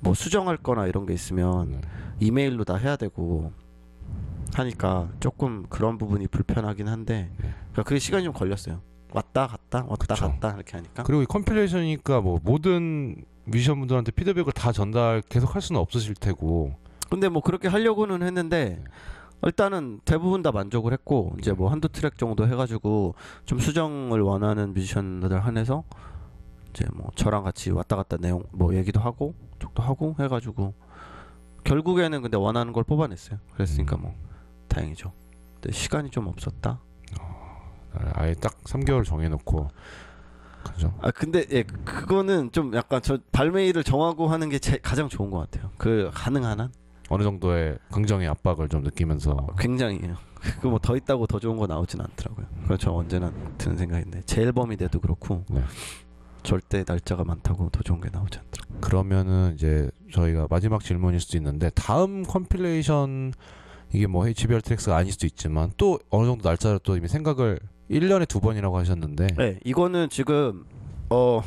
뭐 0.00 0.14
수정할 0.14 0.56
거나 0.56 0.86
이런 0.86 1.06
게 1.06 1.14
있으면 1.14 1.70
네. 1.72 1.80
이메일로 2.20 2.64
다 2.64 2.76
해야 2.76 2.94
되고 2.96 3.52
하니까 4.54 5.08
조금 5.20 5.64
그런 5.68 5.98
부분이 5.98 6.28
불편하긴 6.28 6.86
한데 6.88 7.30
네. 7.38 7.50
그러니까 7.72 7.82
그게 7.82 7.98
시간이 7.98 8.24
좀 8.24 8.32
걸렸어요. 8.32 8.80
왔다 9.12 9.46
갔다 9.46 9.84
왔다 9.88 10.14
그쵸. 10.14 10.28
갔다 10.28 10.54
이렇게 10.54 10.76
하니까 10.76 11.02
그리고 11.02 11.22
이 11.22 11.26
컴필레이션이니까 11.26 12.20
뭐 12.20 12.38
모든 12.42 13.16
뮤지션분들한테 13.44 14.12
피드백을 14.12 14.52
다 14.52 14.72
전달 14.72 15.22
계속 15.28 15.54
할 15.54 15.62
수는 15.62 15.80
없으실 15.80 16.14
테고. 16.14 16.74
근데 17.10 17.28
뭐 17.28 17.42
그렇게 17.42 17.68
하려고는 17.68 18.22
했는데 18.22 18.78
네. 18.78 18.84
일단은 19.44 20.00
대부분 20.04 20.42
다 20.42 20.52
만족을 20.52 20.92
했고 20.92 21.34
이제 21.38 21.52
뭐 21.52 21.70
한두 21.70 21.88
트랙 21.88 22.16
정도 22.16 22.46
해가지고 22.46 23.16
좀 23.44 23.58
수정을 23.58 24.20
원하는 24.20 24.72
뮤지션들 24.72 25.44
한해서 25.44 25.82
이제 26.70 26.86
뭐 26.94 27.10
저랑 27.16 27.42
같이 27.42 27.70
왔다 27.70 27.96
갔다 27.96 28.16
내용 28.16 28.44
뭐 28.52 28.74
얘기도 28.74 29.00
하고 29.00 29.34
쪽도 29.58 29.82
하고 29.82 30.14
해가지고 30.20 30.74
결국에는 31.64 32.22
근데 32.22 32.36
원하는 32.36 32.72
걸 32.72 32.84
뽑아냈어요. 32.84 33.38
그랬으니까 33.54 33.96
뭐 33.96 34.14
다행이죠. 34.68 35.12
근데 35.54 35.72
시간이 35.72 36.10
좀 36.10 36.28
없었다. 36.28 36.80
아예 38.14 38.34
딱 38.34 38.56
3개월 38.64 39.04
정해놓고 39.04 39.68
그죠? 40.64 40.94
아 41.02 41.10
근데 41.10 41.44
예 41.50 41.62
그거는 41.62 42.52
좀 42.52 42.74
약간 42.74 43.02
저 43.02 43.18
발매일을 43.32 43.82
정하고 43.84 44.28
하는 44.28 44.48
게 44.48 44.58
제, 44.58 44.78
가장 44.78 45.08
좋은 45.08 45.30
것 45.30 45.38
같아요. 45.38 45.70
그 45.76 46.10
가능한 46.14 46.60
한 46.60 46.72
어느 47.08 47.22
정도의 47.24 47.78
긍정의 47.92 48.28
압박을 48.28 48.68
좀 48.68 48.82
느끼면서 48.82 49.48
굉장히요. 49.58 50.16
그 50.60 50.68
뭐 50.68 50.78
더 50.78 50.96
있다고 50.96 51.26
더 51.26 51.38
좋은 51.38 51.56
거 51.56 51.66
나오진 51.66 52.00
않더라고요. 52.00 52.46
그렇죠 52.64 52.96
언제나 52.96 53.32
드는 53.58 53.76
생각인데 53.76 54.22
제 54.26 54.42
앨범이 54.42 54.76
돼도 54.76 55.00
그렇고 55.00 55.44
네. 55.50 55.62
절대 56.42 56.84
날짜가 56.86 57.22
많다고 57.24 57.68
더 57.70 57.82
좋은 57.82 58.00
게 58.00 58.08
나오지 58.12 58.38
않더라고요. 58.38 58.80
그러면은 58.80 59.52
이제 59.54 59.88
저희가 60.12 60.46
마지막 60.50 60.82
질문일 60.82 61.20
수도 61.20 61.36
있는데 61.36 61.70
다음 61.74 62.24
compilation 62.24 63.32
이게 63.92 64.06
뭐 64.06 64.26
HBR 64.26 64.62
Tracks가 64.62 64.96
아닐 64.96 65.12
수도 65.12 65.26
있지만 65.26 65.72
또 65.76 65.98
어느 66.10 66.26
정도 66.26 66.48
날짜를 66.48 66.80
또 66.82 66.96
이미 66.96 67.08
생각을 67.08 67.58
1년에 67.90 68.26
두 68.26 68.40
번이라고 68.40 68.78
하셨는데 68.78 69.26
네 69.36 69.60
이거는 69.64 70.08
지금 70.08 70.64
어 71.10 71.42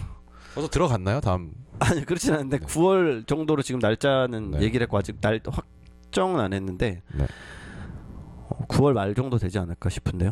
벌써 0.53 0.69
들어갔나요? 0.69 1.21
다음 1.21 1.53
아니 1.79 2.05
그렇진 2.05 2.33
않은데 2.33 2.59
네. 2.59 2.65
9월 2.65 3.27
정도로 3.27 3.61
지금 3.61 3.79
날짜는 3.79 4.51
네. 4.51 4.61
얘기를 4.61 4.83
했고 4.83 4.97
아직 4.97 5.19
날 5.21 5.41
확정은 5.45 6.39
안 6.39 6.53
했는데 6.53 7.01
네. 7.13 7.25
어, 8.49 8.65
9월 8.67 8.93
말 8.93 9.15
정도 9.15 9.37
되지 9.37 9.57
않을까 9.59 9.89
싶은데요. 9.89 10.31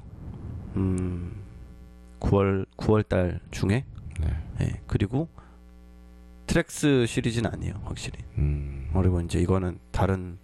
음 0.76 1.43
9월 2.20 2.66
9월 2.78 3.07
달 3.07 3.39
중에 3.51 3.86
네. 4.20 4.28
예 4.61 4.82
그리고 4.88 5.30
Tracks 6.45 7.06
시리즈는 7.07 7.49
아니에요 7.51 7.82
확실히. 7.86 8.20
음, 8.38 8.89
그리고 8.93 9.20
이제 9.22 9.39
이거는 9.39 9.80
다른 9.91 10.38
예 10.38 10.43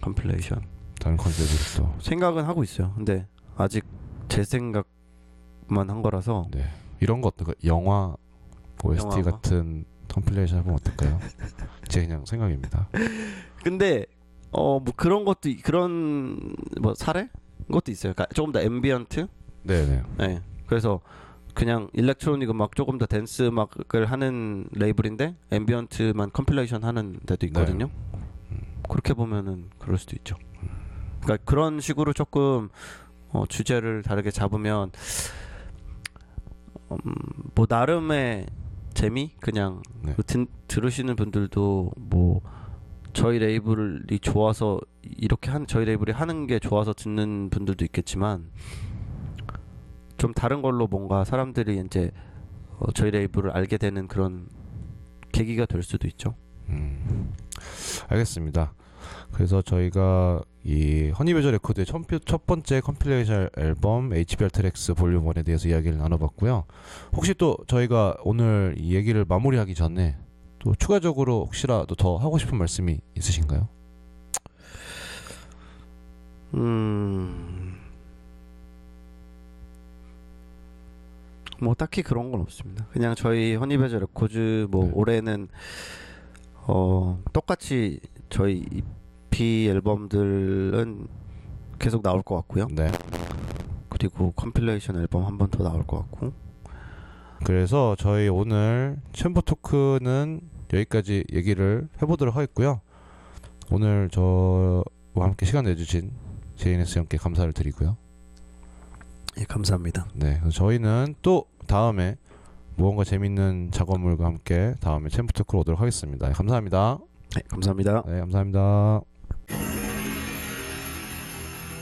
compilation 0.00 0.62
다른 1.00 1.16
concept으로 1.16 1.88
또 1.94 2.00
생각은 2.00 2.44
하고 2.44 2.62
있어요. 2.62 2.92
근데 2.96 3.26
아직 3.56 3.84
제 4.28 4.44
생각만 4.44 4.84
한 5.90 6.02
거라서 6.02 6.46
네. 6.50 6.64
이런 7.00 7.20
것 7.20 7.34
어떨까? 7.34 7.52
영화 7.64 8.14
OST 8.84 9.06
영화가? 9.18 9.30
같은 9.30 9.84
compilation 10.08 10.58
해보면 10.60 10.78
어떨까요? 10.80 11.18
제 11.88 12.02
그냥 12.06 12.24
생각입니다. 12.24 12.88
근데 13.62 14.06
어뭐 14.50 14.84
그런 14.96 15.24
것도 15.24 15.48
이- 15.50 15.56
그런 15.58 16.54
뭐 16.80 16.94
사례 16.94 17.28
것도 17.70 17.90
있어요. 17.92 18.12
그러니까 18.14 18.26
조금 18.34 18.52
더 18.52 18.60
ambient. 18.60 19.26
네네. 19.64 20.02
네. 20.18 20.42
그래서 20.66 21.00
그냥 21.54 21.88
electronic 21.92 22.48
음악 22.50 22.74
조금 22.76 22.98
더 22.98 23.06
댄스 23.06 23.42
음악을 23.42 24.06
하는 24.06 24.68
레이블인데 24.72 25.34
ambient만 25.52 26.30
compilation 26.32 26.84
하는 26.84 27.18
데도 27.26 27.46
있거든요. 27.46 27.90
그렇게 28.88 29.14
보면은 29.14 29.70
그럴 29.78 29.98
수도 29.98 30.16
있죠. 30.16 30.36
그러니까 31.22 31.44
그런 31.44 31.80
식으로 31.80 32.12
조금 32.12 32.68
어, 33.30 33.44
주제를 33.46 34.02
다르게 34.02 34.30
잡으면 34.30 34.90
음, 36.90 36.98
뭐 37.54 37.66
나름의 37.68 38.46
재미 38.94 39.32
그냥 39.40 39.82
네. 40.02 40.14
그 40.16 40.22
든, 40.22 40.46
들으시는 40.66 41.16
분들도 41.16 41.92
뭐 41.96 42.40
저희 43.12 43.38
레이블이 43.38 44.18
좋아서 44.20 44.80
이렇게 45.02 45.50
한 45.50 45.66
저희 45.66 45.84
레이블이 45.84 46.12
하는 46.12 46.46
게 46.46 46.58
좋아서 46.58 46.92
듣는 46.92 47.50
분들도 47.50 47.84
있겠지만 47.84 48.50
좀 50.16 50.32
다른 50.34 50.62
걸로 50.62 50.86
뭔가 50.86 51.24
사람들이 51.24 51.82
이제 51.84 52.10
어, 52.78 52.90
저희 52.92 53.10
레이블을 53.10 53.50
알게 53.50 53.76
되는 53.78 54.08
그런 54.08 54.48
계기가 55.32 55.66
될 55.66 55.82
수도 55.82 56.08
있죠. 56.08 56.34
음, 56.68 57.32
알겠습니다. 58.08 58.72
그래서 59.32 59.62
저희가 59.62 60.42
이 60.64 61.10
Honey 61.10 61.28
Badger 61.28 61.50
레코드의 61.52 61.86
첫, 61.86 62.02
첫 62.24 62.46
번째 62.46 62.80
compilation 62.80 63.50
앨범 63.56 64.12
HBR 64.12 64.50
Tracks 64.50 64.94
Volume 64.94 65.24
1에 65.26 65.44
대해서 65.44 65.68
이야기를 65.68 65.98
나눠봤고요. 65.98 66.64
혹시 67.14 67.34
또 67.34 67.56
저희가 67.66 68.16
오늘 68.24 68.74
이 68.78 68.94
얘기를 68.94 69.24
마무리하기 69.26 69.74
전에 69.74 70.16
또 70.58 70.74
추가적으로 70.74 71.44
혹시라도 71.46 71.94
더 71.94 72.16
하고 72.16 72.38
싶은 72.38 72.58
말씀이 72.58 72.98
있으신가요? 73.16 73.68
음. 76.54 77.76
뭐 81.60 81.74
딱히 81.74 82.02
그런 82.02 82.30
건 82.30 82.40
없습니다. 82.40 82.86
그냥 82.92 83.14
저희 83.14 83.54
허니베저 83.54 83.98
레코즈 83.98 84.68
뭐 84.70 84.84
네. 84.84 84.90
올해는 84.94 85.48
어 86.68 87.18
똑같이 87.32 87.98
저희 88.28 88.64
EP 89.30 89.68
앨범들은 89.68 91.08
계속 91.78 92.02
나올 92.02 92.22
것 92.22 92.36
같고요. 92.36 92.66
네. 92.70 92.90
그리고 93.88 94.32
compilation 94.32 94.96
앨범 94.96 95.24
한 95.24 95.38
번 95.38 95.50
더 95.50 95.64
나올 95.64 95.84
것 95.86 95.98
같고. 95.98 96.32
그래서 97.44 97.96
저희 97.98 98.28
오늘 98.28 99.00
챔버 99.12 99.40
토크는 99.42 100.40
여기까지 100.72 101.24
얘기를 101.32 101.88
해보도록 102.02 102.36
하겠고요. 102.36 102.80
오늘 103.70 104.08
저와 104.10 104.82
함께 105.14 105.46
시간 105.46 105.64
내주신 105.64 106.10
제이네스 106.56 106.98
형께 106.98 107.16
감사를 107.16 107.50
드리고요. 107.52 107.96
예, 109.38 109.44
감사합니다. 109.44 110.08
네, 110.14 110.40
저희는 110.52 111.14
또 111.22 111.44
다음에 111.66 112.16
무언가 112.78 113.02
재밌는 113.02 113.72
작업물과 113.72 114.24
함께 114.24 114.74
다음에 114.80 115.08
챔프 115.08 115.32
토크로 115.32 115.60
오도록 115.60 115.80
하겠습니다. 115.80 116.28
네, 116.28 116.32
감사합니다. 116.32 116.98
네, 117.34 117.42
감사합니다. 117.48 118.04
네, 118.06 118.20
감사합니다. 118.20 119.00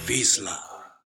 Vizsla. 0.07 0.66